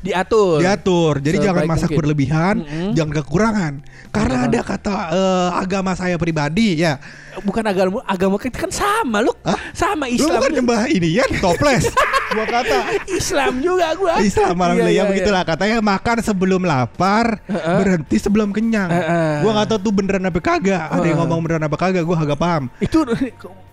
diatur 0.02 0.64
Diatur. 0.64 1.14
Jadi 1.20 1.36
Sebaik 1.38 1.46
jangan 1.46 1.64
masak 1.68 1.88
mungkin. 1.88 1.98
berlebihan, 2.00 2.54
Mm-mm. 2.62 2.90
jangan 2.96 3.12
kekurangan. 3.22 3.72
Karena 4.14 4.36
ada 4.46 4.60
kata 4.62 4.94
eh, 5.10 5.50
agama 5.58 5.92
saya 5.98 6.16
pribadi 6.16 6.78
ya. 6.80 6.98
Bukan 7.40 7.64
agama 7.64 7.98
agama 8.04 8.36
kita 8.36 8.56
kan 8.60 8.70
sama 8.70 9.18
lu 9.18 9.34
Hah? 9.40 9.58
sama 9.72 10.06
Lu 10.06 10.14
Islam 10.14 10.38
bukan 10.38 10.46
juga. 10.46 10.56
nyembah 10.56 10.82
ini 10.86 11.08
ya, 11.14 11.24
toples. 11.38 11.84
gua 12.34 12.46
kata 12.46 12.78
Islam 13.08 13.52
juga 13.58 13.86
gua 13.94 14.18
Islam 14.18 14.54
malam 14.54 14.74
Iya, 14.76 14.84
ya 14.84 14.90
iya, 14.90 15.02
begitulah 15.06 15.42
katanya 15.42 15.78
makan 15.78 16.16
sebelum 16.20 16.62
lapar, 16.62 17.38
Heeh. 17.44 17.76
berhenti 17.78 18.16
sebelum 18.16 18.50
kenyang. 18.50 18.90
Heeh. 18.90 19.32
Gua 19.40 19.50
nggak 19.54 19.66
tahu 19.68 19.78
tuh 19.80 19.92
beneran 19.92 20.24
apa 20.24 20.38
kagak. 20.38 20.86
Ada 20.88 21.04
yang 21.04 21.18
ngomong 21.20 21.40
beneran 21.40 21.64
apa 21.64 21.76
kagak, 21.76 22.02
gua 22.02 22.16
agak 22.16 22.36
paham. 22.36 22.70
itu 22.78 23.02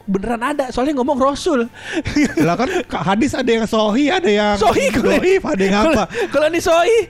beneran 0.01 0.41
ada 0.41 0.73
soalnya 0.73 0.97
ngomong 0.97 1.13
Rasul 1.15 1.69
Lah 2.41 2.57
kan 2.57 2.67
hadis 3.05 3.37
ada 3.37 3.45
yang 3.47 3.63
sohi, 3.63 4.09
ada 4.09 4.27
yang 4.27 4.57
Sohi 4.57 4.89
doif, 4.89 5.45
ada 5.45 5.61
yang 5.61 5.77
apa? 5.85 6.03
Kalau- 6.27 6.49
ini 6.49 6.57
Sohi 6.57 7.05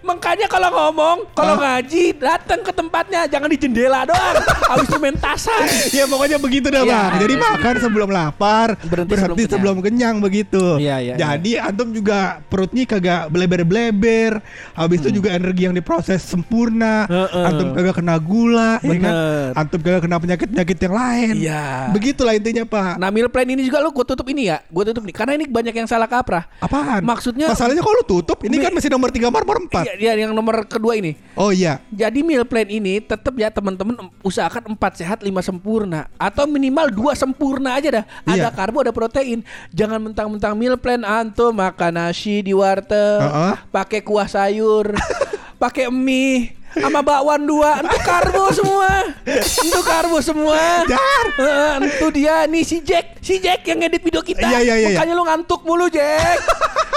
Makanya 0.00 0.46
kalau 0.46 0.70
ngomong 0.70 1.34
Kalau 1.34 1.58
Hah? 1.58 1.82
ngaji 1.82 2.14
Datang 2.14 2.62
ke 2.62 2.70
tempatnya 2.70 3.26
Jangan 3.26 3.50
di 3.50 3.58
jendela 3.58 4.06
doang 4.06 4.38
Habis 4.64 4.86
itu 4.86 4.96
main 4.96 5.18
tasan 5.18 5.66
ya 5.90 6.04
pokoknya 6.04 6.38
begitu 6.38 6.66
dah 6.68 6.82
Iya. 6.82 6.92
bang. 7.08 7.12
Jadi 7.20 7.34
makan 7.36 7.74
sebelum 7.78 8.08
lapar, 8.08 8.68
Berhenti 8.80 9.10
berhenti, 9.10 9.42
sebelum 9.44 9.76
sebelum, 9.76 9.76
kenyang. 9.80 10.16
begitu. 10.18 10.78
Iya, 10.78 10.96
iya, 10.98 11.14
Jadi 11.14 11.56
antum 11.56 11.88
juga 11.90 12.40
perutnya 12.44 12.84
kagak 12.84 13.28
bleber-bleber. 13.28 14.40
Habis 14.72 14.98
itu 15.00 15.20
juga 15.20 15.30
energi 15.30 15.64
yang 15.64 15.74
diproses 15.74 16.22
sempurna. 16.22 17.04
Hmm. 17.04 17.16
Heeh. 17.18 17.44
Antum 17.44 17.68
kagak 17.72 17.94
kena 17.96 18.16
gula, 18.18 18.78
ya 18.80 18.96
kan? 18.98 19.12
Antum 19.54 19.80
kagak 19.80 20.02
kena 20.02 20.16
penyakit-penyakit 20.18 20.78
yang 20.80 20.94
lain. 20.94 21.34
Iya. 21.38 21.62
Begitulah 21.90 22.34
intinya 22.34 22.64
pak. 22.64 22.92
Nah 22.96 23.08
meal 23.08 23.28
plan 23.28 23.46
ini 23.46 23.62
juga 23.62 23.78
lu 23.78 23.90
gue 23.90 24.04
tutup 24.04 24.26
ini 24.26 24.46
ya 24.46 24.58
Gue 24.66 24.82
tutup 24.82 25.02
nih 25.02 25.14
Karena 25.14 25.32
ini 25.34 25.44
banyak 25.44 25.70
yang 25.72 25.86
salah 25.86 26.04
kaprah 26.04 26.48
Apaan? 26.58 27.04
Maksudnya 27.04 27.46
Masalahnya 27.46 27.80
kalau 27.80 28.02
tutup, 28.02 28.40
ini 28.42 28.58
kan 28.58 28.72
masih 28.72 28.88
nomor 28.88 29.08
3 29.08 29.28
nomor 29.28 29.56
4 29.70 29.84
Iya, 29.84 29.94
iya, 29.94 30.12
yang 30.18 30.32
nomor 30.32 30.64
kedua 30.64 30.94
ini 30.94 31.14
Oh 31.34 31.50
iya. 31.50 31.78
Jadi 31.88 32.20
meal 32.22 32.42
plan 32.42 32.66
ini 32.66 32.98
tetap 32.98 33.32
ya 33.34 33.48
teman-teman 33.48 33.94
em- 33.94 34.12
usahakan 34.20 34.74
4 34.74 34.98
sehat 34.98 35.18
5 35.20 35.30
sempurna 35.38 35.77
atau 36.16 36.44
minimal 36.44 36.90
2 36.90 37.14
sempurna 37.14 37.78
aja 37.78 38.02
dah. 38.02 38.04
Ada 38.24 38.48
Iya. 38.48 38.50
karbo 38.50 38.82
ada 38.82 38.90
protein. 38.90 39.46
Jangan 39.70 40.02
mentang-mentang 40.02 40.58
meal 40.58 40.74
plan 40.74 41.04
antum 41.04 41.54
makan 41.54 41.94
nasi 41.94 42.42
di 42.42 42.50
warteg, 42.50 43.22
Heeh. 43.22 43.54
pakai 43.70 44.00
kuah 44.02 44.26
sayur, 44.26 44.90
pakai 45.62 45.86
mie 45.88 46.57
sama 46.74 47.00
bakwan 47.00 47.42
dua 47.42 47.80
itu 47.80 47.98
karbo 48.02 48.44
semua 48.50 48.90
itu 49.40 49.80
karbo 49.80 50.18
semua 50.20 50.84
Dar. 50.84 51.26
Itu 51.80 52.06
dia 52.10 52.44
nih 52.44 52.62
si 52.62 52.80
Jack 52.80 53.20
si 53.20 53.38
Jack 53.38 53.64
yang 53.64 53.80
ngedit 53.80 54.02
video 54.02 54.20
kita 54.20 54.44
Iya, 54.44 54.58
iya, 54.60 54.74
iya, 54.74 54.74
iya. 54.76 54.88
makanya 54.94 55.14
lu 55.14 55.24
ngantuk 55.24 55.60
mulu 55.64 55.86
Jack 55.88 56.38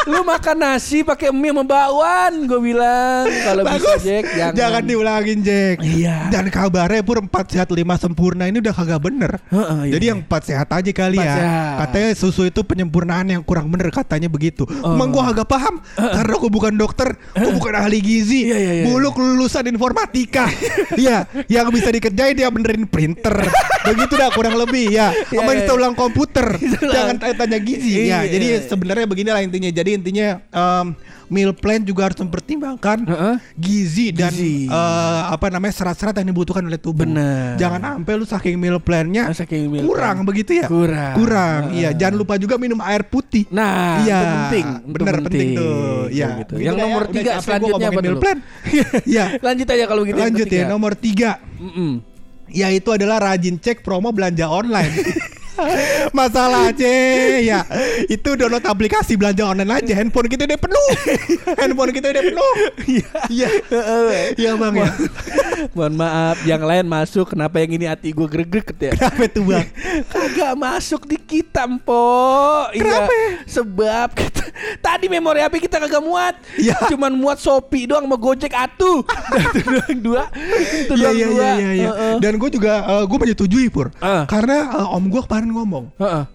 lu 0.10 0.26
makan 0.26 0.58
nasi 0.58 1.06
pakai 1.06 1.30
mie 1.30 1.54
sama 1.54 1.62
bakwan 1.62 2.34
gue 2.50 2.58
bilang 2.60 3.30
kalau 3.46 3.64
bisa. 3.70 4.02
Jack 4.02 4.26
jangan 4.34 4.54
Jangan 4.58 4.84
diulangin 4.84 5.40
Jack. 5.42 5.76
Iya. 5.82 6.32
Dan 6.34 6.50
kabarnya 6.50 7.02
pur 7.02 7.22
4 7.22 7.30
sehat 7.48 7.70
5 7.70 7.78
sempurna 7.98 8.50
ini 8.50 8.58
udah 8.58 8.74
kagak 8.74 8.98
bener. 8.98 9.38
Heeh, 9.50 9.80
iya, 9.86 9.92
Jadi 9.94 10.06
iya. 10.06 10.12
yang 10.16 10.20
4 10.26 10.50
sehat 10.50 10.68
aja 10.74 10.92
kali 10.92 11.18
Empat 11.22 11.28
ya. 11.30 11.36
sehat. 11.38 11.76
Katanya 11.86 12.10
susu 12.18 12.42
itu 12.46 12.62
penyempurnaan 12.66 13.30
yang 13.30 13.42
kurang 13.42 13.70
bener 13.70 13.94
katanya 13.94 14.26
begitu. 14.26 14.66
Emang 14.82 15.14
gua 15.14 15.30
agak 15.30 15.46
paham 15.46 15.78
karena 15.94 16.34
gua 16.34 16.50
bukan 16.50 16.74
dokter, 16.74 17.10
gua 17.38 17.52
bukan 17.54 17.74
ahli 17.78 18.00
gizi. 18.02 18.50
Iya, 18.50 18.58
iya, 18.58 18.72
iya. 18.82 18.84
Buluk 18.90 19.14
lulusan 19.18 19.61
informatika. 19.68 20.46
Iya, 20.98 21.24
yang 21.48 21.72
bisa 21.72 21.88
dikerjain 21.90 22.36
dia 22.36 22.52
benerin 22.52 22.84
printer. 22.86 23.48
Begitu 23.88 24.14
dah 24.20 24.30
kurang 24.34 24.56
lebih 24.60 24.92
ya. 24.92 25.12
Iya, 25.12 25.40
Sama 25.42 25.52
iya. 25.54 25.58
bisa 25.64 25.72
ulang 25.76 25.96
komputer. 25.96 26.58
Jangan 26.82 27.16
tanya-tanya 27.18 27.60
gizi 27.64 28.08
Iya, 28.08 28.26
ya. 28.26 28.32
Jadi 28.32 28.46
iya. 28.46 28.60
sebenarnya 28.66 29.06
beginilah 29.08 29.42
intinya. 29.42 29.70
Jadi 29.72 29.90
intinya 29.96 30.28
em, 30.52 30.88
meal 31.32 31.56
plan 31.56 31.80
juga 31.80 32.06
harus 32.06 32.20
mempertimbangkan 32.20 33.08
Heeh. 33.08 33.36
gizi 33.56 34.12
dan 34.12 34.30
Gizi. 34.30 34.68
eh, 34.68 35.22
apa 35.26 35.48
namanya 35.48 35.72
serat-serat 35.72 36.12
yang 36.14 36.28
dibutuhkan 36.28 36.60
oleh 36.62 36.76
tubuh. 36.76 37.08
Bener. 37.08 37.56
Jangan 37.56 37.80
sampai 37.96 38.14
lu 38.14 38.28
saking 38.28 38.60
meal 38.60 38.78
plannya 38.78 39.26
Ah, 39.26 39.34
saking 39.34 39.66
meal 39.66 39.88
kurang 39.88 40.22
plan. 40.22 40.28
begitu 40.28 40.52
ya. 40.60 40.68
Kurang. 40.68 41.16
Kurang. 41.16 41.62
Heeh. 41.72 41.80
Iya, 41.80 41.90
jangan 41.96 42.16
lupa 42.20 42.36
juga 42.36 42.60
minum 42.60 42.84
air 42.84 43.02
putih. 43.02 43.48
Nah, 43.48 44.04
Iya, 44.04 44.20
itu 44.20 44.28
penting. 44.28 44.66
itu 44.68 44.92
bener 44.92 45.16
penting 45.24 45.48
tuh. 45.56 45.72
Itu 46.06 46.12
Iya. 46.12 46.28
gitu. 46.44 46.54
Yang 46.60 46.76
ya, 46.76 46.82
nomor 46.84 47.02
udah 47.02 47.14
tiga 47.16 47.32
selanjutnya 47.40 47.88
apa 47.88 48.02
meal 48.02 48.18
plan. 48.20 48.38
Iya. 49.08 49.26
Lanjut 49.48 49.68
aja 49.68 49.86
kalau 49.88 50.02
gitu. 50.04 50.18
yang 50.20 50.28
Lanjut 50.28 50.48
ya 50.48 50.64
nomor 50.68 50.92
tiga 50.94 51.32
Mm-mm. 51.58 51.92
yaitu 52.48 52.90
adalah 52.92 53.24
rajin 53.24 53.56
cek 53.56 53.80
promo 53.80 54.12
belanja 54.12 54.46
online. 54.46 54.92
Masalah 56.18 56.72
aja 56.72 56.90
ya. 57.40 57.62
Itu 58.08 58.36
download 58.36 58.66
aplikasi 58.66 59.16
belanja 59.16 59.44
online 59.48 59.72
aja. 59.72 59.94
Handphone 59.98 60.30
kita 60.30 60.46
udah 60.46 60.60
penuh. 60.60 60.90
Handphone 61.58 61.92
kita 61.96 62.08
udah 62.12 62.24
penuh. 62.24 62.54
Iya. 62.86 63.50
Iya. 64.38 64.52
Bang 64.60 64.76
ya. 64.78 64.90
Mohon 65.74 65.94
maaf, 65.98 66.38
yang 66.46 66.62
lain 66.62 66.86
masuk. 66.86 67.34
Kenapa 67.34 67.62
yang 67.62 67.72
ini 67.78 67.86
hati 67.88 68.12
gue 68.12 68.28
greget 68.28 68.78
ya? 68.78 68.92
Kenapa 68.94 69.24
tuh 69.32 69.44
bang? 69.48 69.68
Kagak 70.10 70.54
masuk 70.58 71.08
di 71.08 71.18
kita, 71.18 71.66
Mpo. 71.66 72.04
Kenapa? 72.74 73.12
Iya, 73.12 73.48
sebab 73.48 74.08
kita, 74.14 74.44
tadi 74.80 75.06
memori 75.06 75.40
HP 75.40 75.62
kita 75.62 75.78
kagak 75.78 76.00
muat. 76.00 76.36
Ya. 76.56 76.78
Cuman 76.88 77.12
muat 77.12 77.38
Shopee 77.38 77.86
doang 77.86 78.04
sama 78.04 78.16
Gojek 78.16 78.52
atuh. 78.52 79.02
itu 79.52 79.60
doang 79.64 80.00
dua. 80.00 80.24
Itu 80.78 80.94
Iya 80.94 81.04
doang 81.04 81.16
iya 81.16 81.28
dua. 81.28 81.40
iya 81.40 81.54
iya 81.56 81.72
iya. 81.72 81.90
Heeh. 81.90 82.16
Dan 82.20 82.34
gue 82.36 82.50
juga 82.50 82.72
eh, 82.82 83.04
gue 83.04 83.18
menyetujui 83.20 83.68
pur 83.68 83.90
Ah. 83.98 84.24
Karena 84.26 84.58
eh, 84.76 84.88
om 84.90 85.04
gue 85.04 85.22
kemarin 85.22 85.50
ngomong 85.50 85.86
Heeh. 85.98 86.26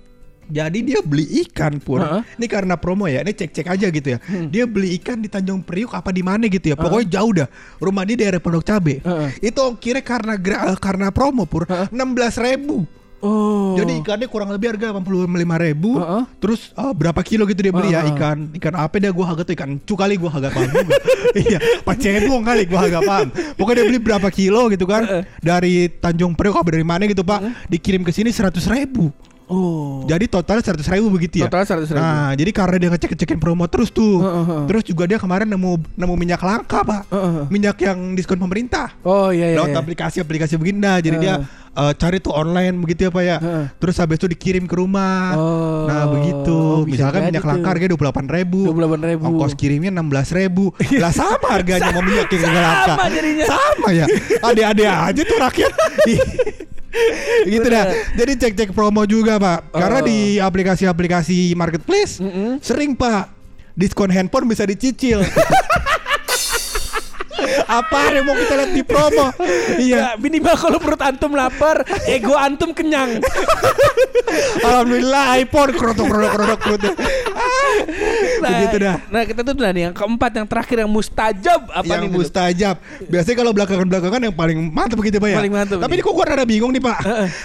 Jadi 0.46 0.78
dia 0.80 1.02
beli 1.02 1.26
ikan 1.42 1.76
pur. 1.76 1.98
Heeh. 1.98 2.22
Ini 2.38 2.46
karena 2.46 2.78
promo 2.78 3.04
ya. 3.04 3.18
Ini 3.18 3.34
cek-cek 3.34 3.66
aja 3.66 3.86
gitu 3.88 4.14
ya. 4.14 4.18
Dia 4.46 4.62
beli 4.62 4.94
ikan 4.94 5.18
di 5.18 5.26
Tanjung 5.26 5.58
Priuk 5.58 5.90
apa 5.90 6.14
di 6.14 6.22
mana 6.22 6.46
gitu 6.46 6.70
ya. 6.70 6.78
Pokoknya 6.78 7.06
jauh 7.10 7.32
dah. 7.34 7.48
Rumah 7.76 8.06
dia 8.06 8.16
daerah 8.16 8.38
Pondok 8.38 8.62
Cabe. 8.62 9.02
Heeh. 9.02 9.28
Itu 9.42 9.74
kira 9.76 9.98
karena 9.98 10.38
gra- 10.38 10.70
eh, 10.70 10.78
karena 10.78 11.10
promo 11.10 11.44
pur. 11.44 11.66
Enam 11.90 12.14
belas 12.14 12.38
ribu. 12.38 12.86
Oh. 13.26 13.74
Jadi 13.74 13.92
ikannya 14.06 14.28
kurang 14.30 14.54
lebih 14.54 14.76
harga 14.76 14.94
85 14.94 15.66
ribu. 15.66 15.98
Heeh. 15.98 16.22
Terus 16.38 16.70
eh, 16.70 16.92
berapa 16.94 17.20
kilo 17.26 17.42
gitu 17.50 17.60
dia 17.66 17.74
beli 17.74 17.90
ya? 17.90 18.06
Heeh. 18.06 18.14
ikan 18.14 18.38
Ikan 18.54 18.74
apa 18.78 19.02
dia? 19.02 19.10
Gua 19.10 19.34
agak 19.34 19.50
tuh 19.50 19.54
ikan 19.58 19.82
cu 19.82 19.94
kali 19.98 20.14
gua 20.14 20.30
agak 20.30 20.54
paham. 20.54 20.86
Iya 21.36 21.60
pacebong 21.84 22.48
kali 22.48 22.64
gua 22.64 22.88
agak 22.88 23.02
paham 23.04 23.28
Pokoknya 23.60 23.84
dia 23.84 23.86
beli 23.92 24.00
berapa 24.00 24.28
kilo 24.30 24.72
gitu 24.72 24.86
kan? 24.88 25.26
Dari 25.42 25.90
Tanjung 25.90 26.32
Priok 26.32 26.62
apa 26.62 26.70
dari 26.72 26.86
mana 26.86 27.04
gitu 27.04 27.26
pak? 27.26 27.68
Dikirim 27.68 28.06
ke 28.06 28.14
sini 28.14 28.30
100 28.30 28.56
ribu 28.72 29.10
Oh. 29.46 30.02
Jadi 30.04 30.26
total 30.26 30.58
100 30.58 30.82
ribu 30.90 31.06
begitu 31.08 31.38
ya 31.38 31.46
Total 31.46 31.62
100.000. 31.78 31.94
Nah 31.94 32.34
jadi 32.34 32.50
karena 32.50 32.76
dia 32.76 32.88
ngecek-ngecekin 32.90 33.38
promo 33.38 33.66
terus 33.66 33.88
tuh 33.88 34.18
Heeh, 34.18 34.44
heeh. 34.44 34.62
Terus 34.66 34.82
juga 34.84 35.04
dia 35.04 35.16
kemarin 35.16 35.46
nemu 35.46 35.78
nemu 35.92 36.14
minyak 36.14 36.40
langka 36.40 36.82
pak 36.82 37.06
Heeh, 37.06 37.30
heeh. 37.32 37.46
Minyak 37.48 37.78
yang 37.78 37.98
diskon 38.12 38.36
pemerintah 38.36 38.90
Oh 39.00 39.30
iya 39.30 39.50
iya. 39.50 39.56
lewat 39.56 39.70
iya. 39.70 39.78
aplikasi-aplikasi 39.78 40.54
begini 40.56 40.78
nah 40.78 40.98
jadi 40.98 41.16
dia 41.16 41.34
eh, 41.72 41.92
cari 41.94 42.18
tuh 42.18 42.32
online 42.32 42.74
begitu 42.76 43.06
ya 43.06 43.10
pak 43.10 43.22
ya 43.22 43.36
Heeh. 43.38 43.64
terus 43.76 43.94
habis 43.96 44.16
itu 44.16 44.26
dikirim 44.26 44.64
ke 44.64 44.74
rumah 44.74 45.32
Oh, 45.32 45.86
nah 45.86 46.08
begitu 46.08 46.58
misalkan 46.84 47.26
minyak 47.26 47.42
langka 47.42 47.68
harganya 47.68 47.90
dua 47.92 47.98
puluh 48.02 48.10
delapan 48.10 48.26
ribu 48.28 48.60
28.000. 48.66 49.22
ongkos 49.22 49.52
kirimnya 49.54 49.90
enam 49.90 50.06
belas 50.06 50.28
ribu 50.30 50.74
lah 50.92 51.10
sama 51.10 51.46
harganya 51.50 51.92
mau 51.94 52.02
minyak 52.02 52.26
yang 52.28 52.50
langka 52.50 52.94
Sama 52.94 53.06
jadinya. 53.08 53.44
sama 53.46 53.88
ya 53.90 54.06
ada-ada 54.50 54.84
aja 55.06 55.22
tuh 55.22 55.38
rakyat 55.38 55.72
gitu 57.52 57.66
dah 57.66 57.84
jadi 58.12 58.32
cek-cek 58.36 58.70
promo 58.70 59.04
juga 59.04 59.36
pak 59.36 59.72
karena 59.72 59.98
Oh. 59.98 60.04
di 60.04 60.18
aplikasi-aplikasi 60.38 61.52
marketplace 61.52 62.18
Mm-mm. 62.18 62.58
sering 62.60 62.92
pak 62.92 63.32
diskon 63.72 64.08
handphone 64.08 64.46
bisa 64.46 64.62
dicicil 64.62 65.20
apa 67.68 68.10
yang 68.10 68.24
mau 68.24 68.32
kita 68.32 68.54
lihat 68.54 68.72
di 68.72 68.80
promo 68.80 69.28
iya 69.76 69.96
Ya, 69.96 70.08
minimal 70.16 70.56
kalau 70.56 70.78
perut 70.78 71.00
antum 71.00 71.32
lapar, 71.32 71.82
ego 72.06 72.32
antum 72.32 72.72
kenyang. 72.72 73.20
Alhamdulillah 74.66 75.36
iPhone 75.36 75.72
krotok 75.72 76.06
krotok 76.06 76.32
krotok 76.32 76.60
krotok. 76.60 76.94
Nah, 78.36 78.50
Begitu 78.52 78.76
dah. 78.78 78.96
Nah, 79.08 79.22
kita 79.24 79.40
tuh 79.40 79.52
udah 79.56 79.70
nih 79.72 79.82
yang 79.88 79.94
keempat 79.96 80.30
yang 80.36 80.46
terakhir 80.46 80.76
yang 80.84 80.90
mustajab 80.90 81.60
apa 81.72 81.84
yang 81.86 82.02
nih? 82.04 82.10
Dulu? 82.12 82.20
mustajab. 82.22 82.76
Biasanya 83.08 83.36
kalau 83.38 83.52
belakangan-belakangan 83.56 84.20
yang 84.28 84.34
paling 84.36 84.58
mantap 84.70 84.96
begitu 85.00 85.16
Pak 85.16 85.28
ya. 85.32 85.36
Paling 85.40 85.54
mantap 85.54 85.76
Tapi 85.80 85.92
nih. 85.92 85.96
ini 85.98 86.06
kok 86.06 86.14
gua 86.14 86.26
rada 86.26 86.44
bingung 86.44 86.72
nih 86.72 86.82
Pak. 86.82 86.98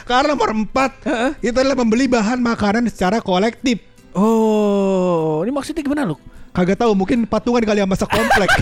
Karena 0.04 0.36
nomor 0.36 0.50
empat 0.52 0.92
itu 1.40 1.56
adalah 1.56 1.78
membeli 1.80 2.06
bahan 2.12 2.40
makanan 2.40 2.88
secara 2.92 3.24
kolektif. 3.24 3.80
Oh, 4.12 5.40
ini 5.48 5.52
maksudnya 5.56 5.80
gimana 5.82 6.04
lu? 6.04 6.20
Kagak 6.52 6.84
tahu 6.84 6.92
mungkin 6.92 7.24
patungan 7.24 7.64
kali 7.64 7.80
yang 7.80 7.88
masak 7.88 8.12
komplek. 8.12 8.52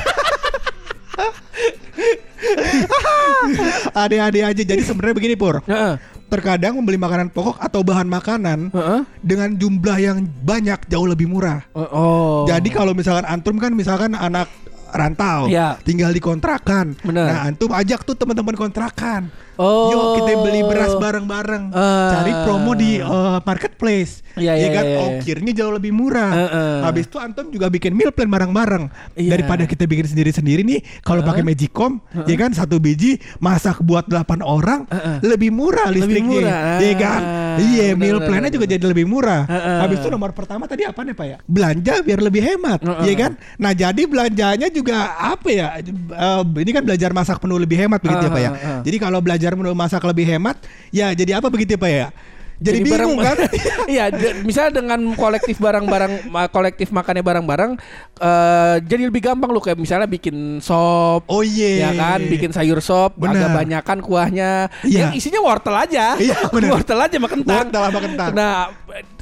Ade-ade 3.93 4.41
aja. 4.45 4.62
Jadi 4.63 4.81
sebenarnya 4.86 5.15
begini 5.17 5.36
Pur. 5.36 5.62
Terkadang 6.29 6.77
membeli 6.77 7.01
makanan 7.01 7.33
pokok 7.33 7.57
atau 7.57 7.81
bahan 7.81 8.05
makanan 8.05 8.69
Heeh. 8.69 9.01
dengan 9.25 9.50
jumlah 9.57 9.98
yang 9.98 10.17
banyak 10.45 10.86
jauh 10.86 11.09
lebih 11.09 11.25
murah. 11.25 11.65
Oh. 11.74 12.45
Jadi 12.45 12.69
kalau 12.69 12.93
misalkan 12.93 13.25
antum 13.25 13.57
kan 13.57 13.74
misalkan 13.74 14.13
anak 14.13 14.45
rantau, 14.93 15.50
Iya. 15.50 15.77
tinggal 15.81 16.13
di 16.13 16.21
kontrakan. 16.21 16.98
Bener. 17.01 17.25
Nah, 17.29 17.50
antum 17.50 17.69
ajak 17.74 18.05
tuh 18.05 18.17
teman-teman 18.17 18.53
kontrakan. 18.57 19.29
Oh. 19.60 19.92
Yuk 19.92 20.04
kita 20.24 20.32
beli 20.39 20.63
beras 20.63 20.96
bareng-bareng. 20.96 21.75
Ah. 21.75 22.16
Cari 22.16 22.32
promo 22.48 22.72
di 22.74 22.96
eh, 22.98 23.38
marketplace. 23.44 24.24
Iya, 24.39 24.56
iya, 24.56 24.63
Ya 24.63 24.68
kan 24.72 24.84
iya, 24.88 24.92
iya. 24.96 25.00
ongkirnya 25.04 25.51
jauh 25.51 25.74
lebih 25.75 25.92
murah. 25.92 26.32
Heeh. 26.32 26.75
Habis 26.88 27.12
itu 27.12 27.20
antum 27.20 27.51
juga 27.51 27.68
bikin 27.68 27.92
meal 27.92 28.16
plan 28.16 28.32
bareng-bareng. 28.32 28.88
Iya. 29.20 29.36
Daripada 29.36 29.68
kita 29.68 29.84
bikin 29.84 30.08
sendiri-sendiri 30.08 30.63
nih, 30.63 30.80
kalau 31.04 31.20
pakai 31.22 31.44
Magicom, 31.44 32.00
ya 32.24 32.36
kan 32.39 32.56
satu 32.56 32.80
biji 32.80 33.20
masak 33.38 33.84
buat 33.84 34.08
8 34.08 34.39
orang, 34.39 34.88
Heeh. 34.88 35.28
lebih 35.28 35.51
murah 35.51 35.92
Lebih 35.92 36.08
listriknya. 36.08 36.39
murah. 36.39 36.80
Ya 36.80 36.93
kan? 36.95 37.22
Iya, 37.60 37.88
benar, 37.91 38.00
meal 38.00 38.17
plannya 38.24 38.39
benar. 38.48 38.56
juga 38.56 38.65
jadi 38.72 38.86
lebih 38.88 39.06
murah. 39.06 39.41
Habis 39.84 40.00
itu 40.00 40.08
nomor 40.08 40.32
pertama 40.32 40.63
tadi 40.63 40.88
apa 40.88 41.04
nih 41.04 41.12
Pak 41.12 41.26
ya? 41.28 41.38
Belanja 41.43 41.93
biar 42.00 42.19
lebih 42.24 42.41
hemat, 42.41 42.80
Heeh. 42.80 43.04
ya 43.12 43.15
kan? 43.19 43.32
Nah, 43.60 43.72
jadi 43.76 44.02
belanjanya 44.08 44.67
juga 44.72 44.98
apa 45.19 45.50
ya? 45.52 45.67
Eh, 45.84 46.41
ini 46.63 46.72
kan 46.72 46.84
belajar 46.88 47.12
masak 47.12 47.43
menu 47.43 47.60
lebih 47.60 47.76
hemat 47.76 48.00
begitu 48.00 48.24
ya 48.24 48.32
Pak 48.32 48.39
ya. 48.41 48.52
Heeh. 48.56 48.80
Jadi 48.88 48.98
kalau 48.98 49.19
belajar 49.19 49.48
menu 49.55 49.71
masak 49.73 50.03
lebih 50.03 50.27
hemat, 50.27 50.57
ya 50.89 51.09
jadi 51.13 51.39
apa 51.39 51.47
begitu 51.47 51.73
ya 51.73 51.79
Pak 51.79 51.91
ya? 51.91 52.07
Jadi, 52.59 52.83
bingung 52.83 53.15
barang- 53.15 53.39
kan? 53.39 53.55
Iya, 53.95 54.12
misalnya 54.43 54.83
dengan 54.83 54.99
kolektif 55.15 55.63
barang-barang 55.63 56.27
kolektif 56.51 56.91
makannya 56.91 57.23
barang-barang 57.23 57.71
eh 58.19 58.75
jadi 58.83 59.07
lebih 59.07 59.23
gampang 59.23 59.47
lu 59.47 59.63
kayak 59.63 59.79
misalnya 59.79 60.12
bikin 60.12 60.59
sop 60.59 61.23
Oh 61.31 61.39
iya. 61.39 61.88
Ya 61.88 61.91
kan, 61.95 62.19
bikin 62.27 62.51
sayur 62.51 62.83
sop, 62.83 63.15
Bener. 63.15 63.47
agak 63.47 63.63
banyakan 63.63 63.97
kuahnya. 64.03 64.67
Iya. 64.83 65.07
Yang 65.07 65.23
isinya 65.23 65.39
wortel 65.39 65.71
aja. 65.71 66.19
Iya, 66.19 66.35
bener. 66.53 66.75
wortel 66.75 66.99
aja 66.99 67.15
sama 67.15 67.29
kentang. 67.31 67.57
Wortel 67.63 67.83
sama 67.88 67.99
kentang. 68.03 68.29
Nah, 68.35 68.55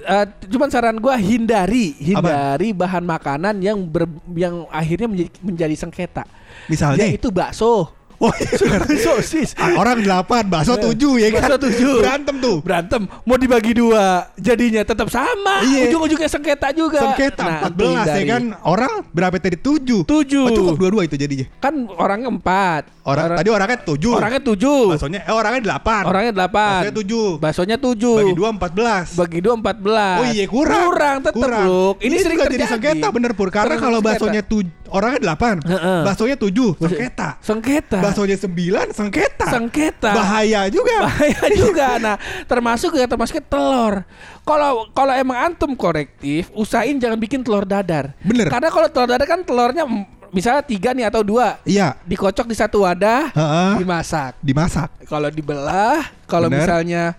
eh, 0.01 0.25
cuman 0.49 0.69
saran 0.73 0.97
gua 0.97 1.13
hindari, 1.21 1.93
hindari 1.93 2.73
bahan 2.73 3.05
makanan 3.05 3.61
yang 3.61 3.77
ber, 3.85 4.09
yang 4.33 4.65
akhirnya 4.73 5.05
menjadi, 5.05 5.31
menjadi 5.45 5.75
sengketa. 5.77 6.25
Misalnya? 6.65 7.05
Yaitu 7.05 7.29
bakso. 7.29 7.93
Oh 8.17 8.33
iya. 8.33 8.49
sosis. 9.05 9.53
Ah, 9.53 9.77
Orang 9.77 10.01
delapan, 10.01 10.41
bakso 10.43 10.73
tujuh 10.75 11.17
ya 11.17 11.29
kan? 11.29 11.41
bakso 11.43 11.57
tujuh. 11.63 12.01
Berantem 12.01 12.35
tuh. 12.37 12.57
Berantem 12.59 13.01
mau 13.21 13.35
dibagi 13.35 13.73
dua 13.73 14.25
jadinya 14.35 14.81
tetap 14.81 15.05
sama 15.07 15.61
Iya. 15.61 15.85
ujung-ujungnya 15.87 16.25
sengketa 16.25 16.71
juga 16.71 16.97
Sengketa 17.03 17.43
Nah, 17.43 17.59
14 17.67 17.77
itu 17.77 18.19
ya 18.19 18.25
kan? 18.27 18.43
Orang 18.63 18.91
berapa 19.07 19.35
tadi? 19.35 19.55
Tujuh. 19.55 20.01
Tujuh. 20.03 20.43
Oh, 20.43 20.51
cukup 20.51 20.73
dua-dua 20.77 21.01
itu 21.03 21.13
jadinya. 21.13 21.45
kan 21.59 21.73
orangnya 21.91 22.29
empat 22.31 22.89
Orang, 23.03 23.35
tadi 23.35 23.49
orangnya 23.49 23.79
tujuh. 23.79 24.13
orangnya 24.13 24.41
tujuh 24.41 24.79
Baksonya, 24.89 25.19
eh 25.21 25.31
orangnya 25.31 25.61
delapan. 25.63 26.01
orangnya 26.03 26.31
delapan 26.33 26.69
Baksonya 26.73 26.93
tujuh. 26.93 27.27
baksonya 27.37 27.77
tujuh 27.77 28.15
Bagi 28.17 28.35
dua 28.35 28.49
empat 28.51 28.71
belas. 28.73 29.07
bagi 29.13 29.39
dua 29.39 29.53
empat 29.55 29.77
belas 29.77 30.17
Oh 30.17 30.25
iya 30.27 30.45
kurang. 30.45 30.83
kurang 30.87 31.15
tetap 31.21 31.35
Kurang. 31.37 31.65
Luk. 31.65 31.95
ini, 31.99 32.15
sering 32.17 32.37
terjadi 32.37 32.55
jadi 32.57 32.65
sengketa 32.67 33.07
bener 33.09 33.31
pur. 33.31 33.47
Karena 33.47 33.75
kalau 33.77 33.99
baksonya 33.99 34.41
tujuh, 34.41 34.67
orangnya 34.89 35.19
delapan, 35.21 35.61
baksonya 36.03 36.35
tujuh, 36.35 36.75
sengketa. 36.75 37.29
sengketa 37.39 37.99
Baksonya 38.07 38.37
sembilan, 38.37 38.87
sengketa. 38.89 39.45
Sengketa. 39.47 40.11
Bahaya 40.13 40.67
juga. 40.67 40.95
bahaya 41.03 41.43
juga 41.51 41.87
nah 41.97 42.15
termasuk 42.43 42.93
ya 42.93 43.05
termasuk 43.05 43.39
telur 43.43 44.03
kalau 44.41 44.87
kalau 44.91 45.11
emang 45.11 45.37
antum 45.45 45.73
korektif 45.73 46.47
usahain 46.53 46.95
jangan 46.95 47.15
bikin 47.15 47.41
telur 47.41 47.63
dadar 47.63 48.13
Bener. 48.19 48.47
karena 48.47 48.67
kalau 48.67 48.87
telur 48.87 49.07
dadar 49.07 49.25
kan 49.25 49.41
telurnya 49.41 49.83
misalnya 50.29 50.61
tiga 50.61 50.91
nih 50.91 51.05
atau 51.05 51.21
dua 51.21 51.57
Iya. 51.63 51.95
dikocok 52.03 52.45
di 52.45 52.55
satu 52.55 52.83
wadah 52.83 53.31
Heeh. 53.31 53.71
dimasak 53.77 54.35
Dimasak. 54.39 54.89
kalau 55.05 55.27
dibelah 55.27 56.03
kalau 56.25 56.47
misalnya 56.49 57.15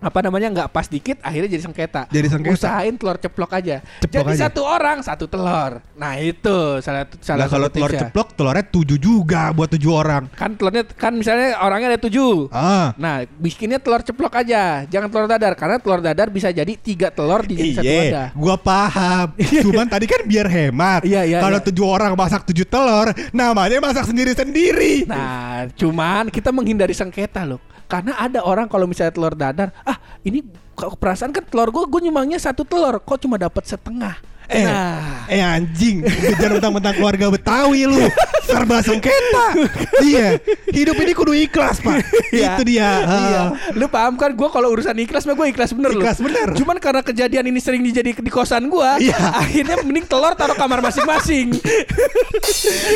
apa 0.00 0.18
namanya 0.24 0.48
nggak 0.48 0.68
pas 0.72 0.88
dikit 0.88 1.20
akhirnya 1.20 1.48
jadi 1.52 1.62
sengketa. 1.68 2.02
Jadi 2.08 2.26
sengketa. 2.32 2.56
Usahain 2.56 2.94
telur 2.96 3.20
ceplok 3.20 3.52
aja. 3.52 3.84
Ceplok 4.00 4.26
jadi 4.26 4.32
aja. 4.32 4.42
satu 4.48 4.60
orang 4.64 4.98
satu 5.04 5.24
telur. 5.28 5.84
Nah 5.94 6.12
itu 6.16 6.80
salah 6.80 7.04
salah 7.20 7.44
Lah 7.44 7.48
kalau 7.52 7.68
satu 7.68 7.76
telur 7.76 7.92
ceplok 7.92 8.28
telurnya 8.32 8.64
tujuh 8.64 8.98
juga 8.98 9.52
buat 9.52 9.68
tujuh 9.68 9.92
orang. 9.92 10.22
kan 10.32 10.56
telurnya 10.56 10.88
kan 10.96 11.12
misalnya 11.12 11.60
orangnya 11.60 11.96
ada 11.96 12.00
tujuh. 12.00 12.48
Ah. 12.48 12.96
Nah, 12.96 13.28
bikinnya 13.36 13.76
telur 13.76 14.00
ceplok 14.00 14.40
aja, 14.40 14.88
jangan 14.88 15.08
telur 15.12 15.28
dadar 15.28 15.52
karena 15.52 15.76
telur 15.76 16.00
dadar 16.00 16.32
bisa 16.32 16.48
jadi 16.48 16.72
tiga 16.80 17.12
telur 17.12 17.44
di 17.44 17.76
satu 17.76 17.84
wadah. 17.84 18.28
Iya, 18.32 18.38
gua 18.38 18.56
paham. 18.56 19.36
Cuman 19.64 19.86
tadi 19.86 20.08
kan 20.08 20.24
biar 20.24 20.46
hemat. 20.48 21.04
Iya, 21.04 21.28
iya, 21.28 21.38
Kalau 21.44 21.60
iya. 21.60 21.66
tujuh 21.68 21.86
orang 21.86 22.12
masak 22.16 22.48
tujuh 22.48 22.64
telur, 22.64 23.12
namanya 23.36 23.76
masak 23.84 24.08
sendiri-sendiri. 24.08 25.04
Nah, 25.04 25.68
cuman 25.76 26.32
kita 26.32 26.54
menghindari 26.54 26.94
sengketa 26.96 27.44
loh. 27.44 27.60
Karena 27.90 28.14
ada 28.14 28.46
orang 28.46 28.70
kalau 28.70 28.86
misalnya 28.86 29.10
telur 29.10 29.34
dadar, 29.34 29.74
ah 29.82 29.98
ini 30.22 30.46
perasaan 30.78 31.34
kan 31.34 31.42
telur 31.42 31.74
gue 31.74 31.84
gue 31.90 32.00
nyumbangnya 32.06 32.38
satu 32.38 32.62
telur, 32.62 33.02
kok 33.02 33.18
cuma 33.18 33.34
dapat 33.34 33.66
setengah. 33.66 34.14
Eh, 34.50 34.66
Nah. 34.66 35.30
eh 35.30 35.38
anjing, 35.38 36.02
kejar 36.02 36.50
mentang-mentang 36.52 36.90
keluarga 36.92 37.30
Betawi 37.30 37.86
lu. 37.86 38.02
Serba 38.42 38.82
sengketa. 38.82 39.54
Iya, 40.02 40.42
hidup 40.68 40.98
ini 40.98 41.12
kudu 41.12 41.30
ikhlas, 41.30 41.78
Pak. 41.78 42.02
Iya. 42.34 42.58
Itu 42.58 42.62
dia. 42.66 42.90
Iya. 43.00 43.42
Lu 43.72 43.86
paham 43.86 44.18
kan 44.18 44.34
gue 44.34 44.48
kalau 44.48 44.74
urusan 44.74 44.98
ikhlas 44.98 45.22
mah 45.22 45.34
gue 45.34 45.46
ikhlas 45.48 45.70
bener 45.70 45.94
Ikhlas 45.94 46.18
lu. 46.18 46.26
bener. 46.26 46.48
Cuman 46.58 46.76
karena 46.76 46.98
kejadian 47.00 47.46
ini 47.46 47.62
sering 47.62 47.78
dijadi 47.80 48.10
di 48.12 48.26
kosan 48.26 48.66
gue, 48.66 48.90
Iya. 49.00 49.14
akhirnya 49.38 49.78
mending 49.80 50.02
telur 50.04 50.34
taruh 50.34 50.58
kamar 50.58 50.82
masing-masing. 50.82 51.54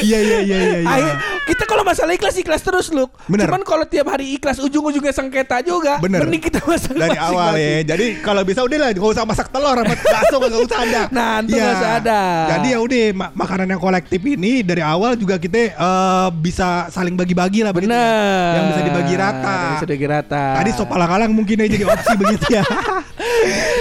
Iya, 0.02 0.18
iya, 0.18 0.38
iya, 0.40 0.58
iya. 0.58 0.78
iya. 0.80 0.88
Akhir- 0.90 1.18
kita 1.44 1.64
kalau 1.64 1.84
masalah 1.84 2.12
ikhlas 2.12 2.34
ikhlas 2.34 2.60
terus 2.60 2.90
lu. 2.90 3.06
Bener. 3.26 3.46
Cuman 3.46 3.62
kalau 3.62 3.84
tiap 3.84 4.08
hari 4.08 4.34
ikhlas 4.34 4.58
ujung-ujungnya 4.58 5.12
sengketa 5.12 5.62
juga. 5.62 6.02
Bener. 6.02 6.24
Mending 6.24 6.42
kita 6.42 6.58
masak 6.64 6.96
Dari 6.96 7.14
awal 7.14 7.54
ya. 7.54 7.94
Jadi 7.94 8.18
kalau 8.18 8.42
bisa 8.42 8.64
udah 8.64 8.78
lah, 8.80 8.90
gak 8.90 9.06
usah 9.06 9.22
masak 9.22 9.48
telur 9.48 9.76
sama 9.76 9.94
bakso 9.94 10.36
gak 10.40 10.62
usah 10.66 10.78
ada. 10.82 11.02
Nah, 11.14 11.43
Iya. 11.46 11.60
nggak 11.60 11.74
usah 11.74 11.90
ada. 11.96 12.20
Jadi 12.50 12.66
ya 12.68 12.78
udah 12.78 13.02
ma- 13.12 13.32
makanan 13.34 13.66
yang 13.66 13.78
kolektif 13.78 14.20
ini 14.20 14.60
dari 14.60 14.80
awal 14.80 15.14
juga 15.14 15.36
kita 15.36 15.58
eh, 15.70 16.28
bisa 16.34 16.88
saling 16.88 17.14
bagi-bagi 17.14 17.60
lah 17.60 17.70
begitu. 17.70 17.90
Bener. 17.90 18.50
Yang 18.54 18.64
bisa 18.66 18.80
dibagi 18.82 19.14
rata. 19.14 19.54
Yang 19.54 19.72
bisa 19.74 19.86
dibagi 19.86 20.06
rata. 20.06 20.44
Tadi 20.56 20.70
sop 20.72 20.90
alang-alang 20.90 21.30
mungkin 21.30 21.56
aja 21.58 21.70
jadi 21.70 21.84
opsi 21.84 22.12
begitu 22.22 22.46
ya. 22.50 22.62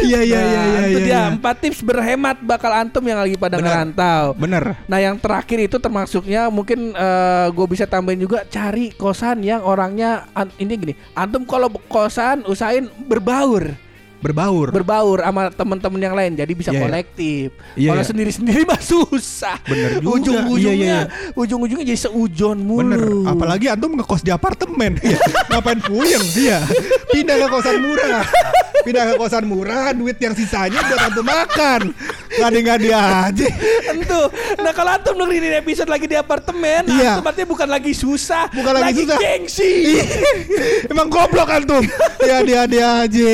Iya 0.04 0.20
iya 0.22 0.36
Nah, 0.36 0.44
iya 0.44 0.62
iya. 0.62 0.82
itu 0.84 1.00
iya, 1.00 1.00
dia 1.02 1.16
iya. 1.16 1.22
empat 1.32 1.56
tips 1.58 1.80
berhemat 1.82 2.38
bakal 2.44 2.68
antum 2.70 3.00
yang 3.02 3.16
lagi 3.18 3.36
pada 3.36 3.56
Bener. 3.56 3.72
ngerantau. 3.72 4.24
Bener. 4.36 4.64
Nah 4.84 5.00
yang 5.00 5.16
terakhir 5.16 5.60
itu 5.62 5.78
termasuknya 5.78 6.48
mungkin 6.50 6.92
gue 7.50 7.66
bisa 7.66 7.86
tambahin 7.86 8.20
juga 8.20 8.44
cari 8.46 8.92
kosan 8.92 9.40
yang 9.40 9.64
orangnya 9.64 10.28
an- 10.34 10.52
ini 10.58 10.74
gini 10.76 10.94
antum 11.14 11.44
kalau 11.44 11.72
kosan 11.88 12.44
usahain 12.44 12.88
berbaur 13.00 13.72
Berbaur. 14.24 14.72
berbaur 14.72 15.20
sama 15.20 15.52
teman-teman 15.52 16.00
yang 16.00 16.16
lain 16.16 16.32
jadi 16.34 16.54
bisa 16.56 16.72
Iya, 16.72 16.80
iya. 16.80 16.84
kolektif. 16.88 17.48
Iya, 17.76 17.90
kalau 17.92 18.02
iya. 18.02 18.10
sendiri-sendiri 18.10 18.62
mah 18.72 18.80
susah. 18.80 19.58
Bener 19.68 20.00
juga. 20.00 20.10
Ujung-ujungnya 20.16 20.72
Iya, 20.74 21.12
iya, 21.12 21.32
ujung-ujungnya 21.36 21.86
jadi 21.86 22.00
seujon 22.00 22.58
mulu. 22.58 22.80
Bener, 22.88 23.04
apalagi 23.28 23.68
antum 23.68 23.94
ngekos 23.94 24.24
di 24.24 24.32
apartemen. 24.32 24.96
Iya. 25.04 25.20
Ngapain 25.52 25.80
puyeng 25.84 26.24
dia? 26.32 26.64
Pindah 27.12 27.36
ke 27.36 27.48
kosan 27.52 27.84
murah. 27.84 28.24
Pindah 28.84 29.04
ke 29.06 29.14
kosan 29.16 29.48
murah, 29.48 29.92
duit 29.92 30.16
yang 30.18 30.32
sisanya 30.32 30.84
buat 30.84 31.02
antum 31.02 31.24
makan. 31.24 31.82
Ngadi-ngadi 32.34 32.90
aja. 32.92 33.48
Tentu. 33.86 34.22
Nah 34.60 34.72
kalau 34.72 34.92
antum 34.92 35.16
dengerin 35.16 35.56
episode 35.58 35.88
lagi 35.88 36.04
di 36.04 36.14
apartemen, 36.14 36.84
Iya. 36.86 37.16
antum 37.16 37.26
artinya 37.26 37.50
bukan 37.50 37.70
lagi 37.70 37.92
susah, 37.92 38.52
Bukan 38.52 38.74
lagi 38.76 39.08
susah. 39.08 39.18
gengsi. 39.18 39.72
Emang 40.92 41.08
goblok 41.08 41.48
antum. 41.48 41.84
Ya 42.20 42.44
dia 42.44 42.64
dia 42.66 42.88
aja. 43.04 43.32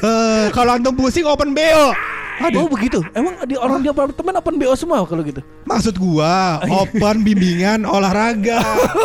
Eh, 0.00 0.44
kalau 0.50 0.74
antum 0.74 0.94
pusing 0.94 1.24
open 1.24 1.52
BO. 1.52 1.92
Oh 2.36 2.66
begitu. 2.66 2.98
Emang 3.12 3.38
di 3.42 3.54
orang 3.54 3.78
di 3.78 3.86
apartemen 3.86 4.34
open 4.34 4.54
BO 4.56 4.74
semua 4.74 5.02
kalau 5.02 5.22
gitu. 5.22 5.38
Maksud 5.64 5.94
gua 5.94 6.58
open 6.64 7.22
bimbingan 7.22 7.82
olahraga. 7.84 8.58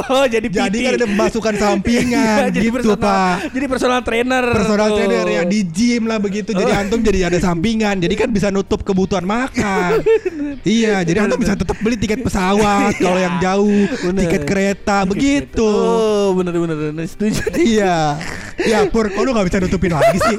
Oh 0.10 0.26
jadi 0.26 0.46
Jadi 0.46 0.74
PT. 0.74 0.84
kan 0.84 0.92
ada 0.96 1.08
pemasukan 1.08 1.54
sampingan 1.56 2.40
Iya, 2.42 2.50
jadi 2.52 2.66
gitu, 2.66 2.76
personal, 2.90 3.00
Pak. 3.00 3.36
Jadi 3.52 3.66
personal 3.68 4.00
trainer. 4.02 4.44
personal 4.50 4.88
tuh. 4.88 4.98
trainer 5.00 5.26
ya 5.28 5.42
di 5.44 5.60
gym 5.64 6.04
lah 6.04 6.18
begitu 6.18 6.50
jadi 6.52 6.68
Oh. 6.68 6.80
antum 6.80 7.00
jadi 7.00 7.20
ada 7.26 7.38
sampingan 7.38 7.98
jadi 7.98 8.14
kan 8.16 8.30
bisa 8.30 8.50
nutup 8.50 8.82
kebutuhan 8.82 9.24
makan 9.24 10.02
iya 10.68 11.02
jadi 11.02 11.24
antum 11.24 11.38
bisa 11.38 11.54
tetap 11.54 11.78
beli 11.80 11.96
tiket 11.96 12.20
pesawat 12.20 12.94
kalau 13.04 13.18
yang 13.18 13.38
jauh 13.38 13.86
Bener. 14.04 14.20
tiket 14.24 14.42
kereta 14.44 15.04
begitu 15.04 15.62
Oh 15.62 16.34
bener 16.34 16.54
bener 16.56 17.06
setuju. 17.06 17.42
iya 17.56 18.18
ya 18.68 18.84
pur 18.92 19.08
kok 19.08 19.22
lu 19.24 19.32
gak 19.32 19.48
bisa 19.48 19.58
nutupin 19.64 19.94
lagi 19.96 20.18
sih 20.20 20.36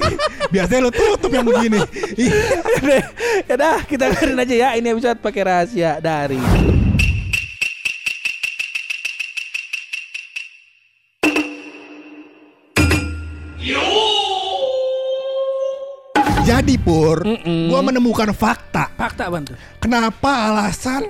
biasanya 0.52 0.80
lu 0.88 0.90
tutup 0.92 1.30
yang 1.32 1.46
begini 1.46 1.80
ya 3.48 3.54
dah 3.56 3.78
kita 3.88 4.12
dengerin 4.12 4.42
aja 4.42 4.54
ya 4.54 4.68
ini 4.76 4.88
episode 4.92 5.18
pakai 5.24 5.42
rahasia 5.46 6.00
dari 6.02 6.40
jadi 16.44 16.74
pur 16.82 17.24
Mm-mm. 17.24 17.70
gua 17.72 17.80
menemukan 17.80 18.34
fakta 18.36 18.90
fakta 18.98 19.30
bantu. 19.30 19.54
kenapa 19.80 20.50
alasan. 20.50 21.08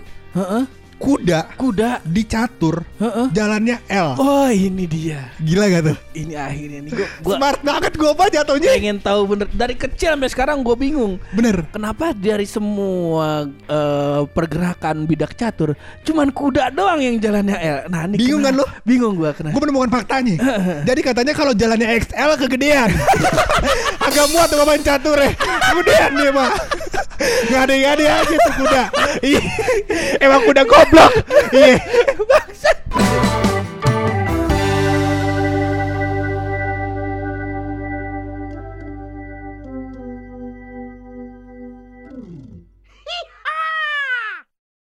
Kuda 1.01 1.57
Kuda. 1.57 2.05
dicatur 2.05 2.85
Heeh. 2.97 3.33
jalannya 3.33 3.81
L 3.89 4.09
Oh 4.15 4.47
ini 4.47 4.85
dia. 4.85 5.33
gila 5.39 5.65
gak 5.67 5.83
tuh 5.87 5.97
Ini 6.13 6.35
akhirnya 6.37 6.81
nih 6.83 6.93
gua 6.93 7.09
gua 7.19 7.35
smart 7.35 7.61
banget 7.63 7.93
gua 7.97 8.11
apa 8.13 8.25
jatuhnya 8.29 8.71
pengen 8.71 9.01
tahu 9.01 9.21
bener 9.27 9.49
dari 9.49 9.73
kecil 9.73 10.13
sampai 10.13 10.29
sekarang 10.29 10.61
gue 10.61 10.77
bingung. 10.77 11.17
bener 11.33 11.65
Kenapa 11.71 12.13
dari 12.13 12.45
semua 12.45 13.49
eh, 13.49 14.21
pergerakan 14.29 15.09
bidak 15.09 15.33
catur 15.33 15.73
cuman 16.03 16.29
kuda 16.29 16.69
doang 16.71 17.01
yang 17.01 17.17
jalannya 17.17 17.57
L. 17.57 17.79
Nah, 17.89 18.05
ini 18.05 18.17
Bingung 18.21 18.43
kan 18.43 18.53
lu? 18.53 18.65
Bingung 18.83 19.17
gua 19.17 19.33
kenapa. 19.33 19.57
Gue 19.57 19.63
menemukan 19.65 19.91
faktanya. 19.91 20.37
Jadi 20.85 21.01
katanya 21.01 21.33
kalau 21.33 21.53
jalannya 21.53 21.89
XL 21.97 22.37
kegedean. 22.39 22.91
Agak 24.07 24.27
muat 24.29 24.49
tuh 24.49 24.61
main 24.61 24.81
catur 24.81 25.17
ya. 25.17 25.33
Kemudian 25.65 26.11
dia 26.13 26.31
mah. 26.31 26.51
Ngade-ngade 27.21 28.05
aja 28.05 28.37
tuh 28.37 28.55
kuda. 28.57 28.83
Ih, 29.23 29.43
Emang 30.25 30.41
kuda 30.43 30.63
goblok. 30.91 31.13
Vâng, 32.31 32.55
iya. 32.95 33.60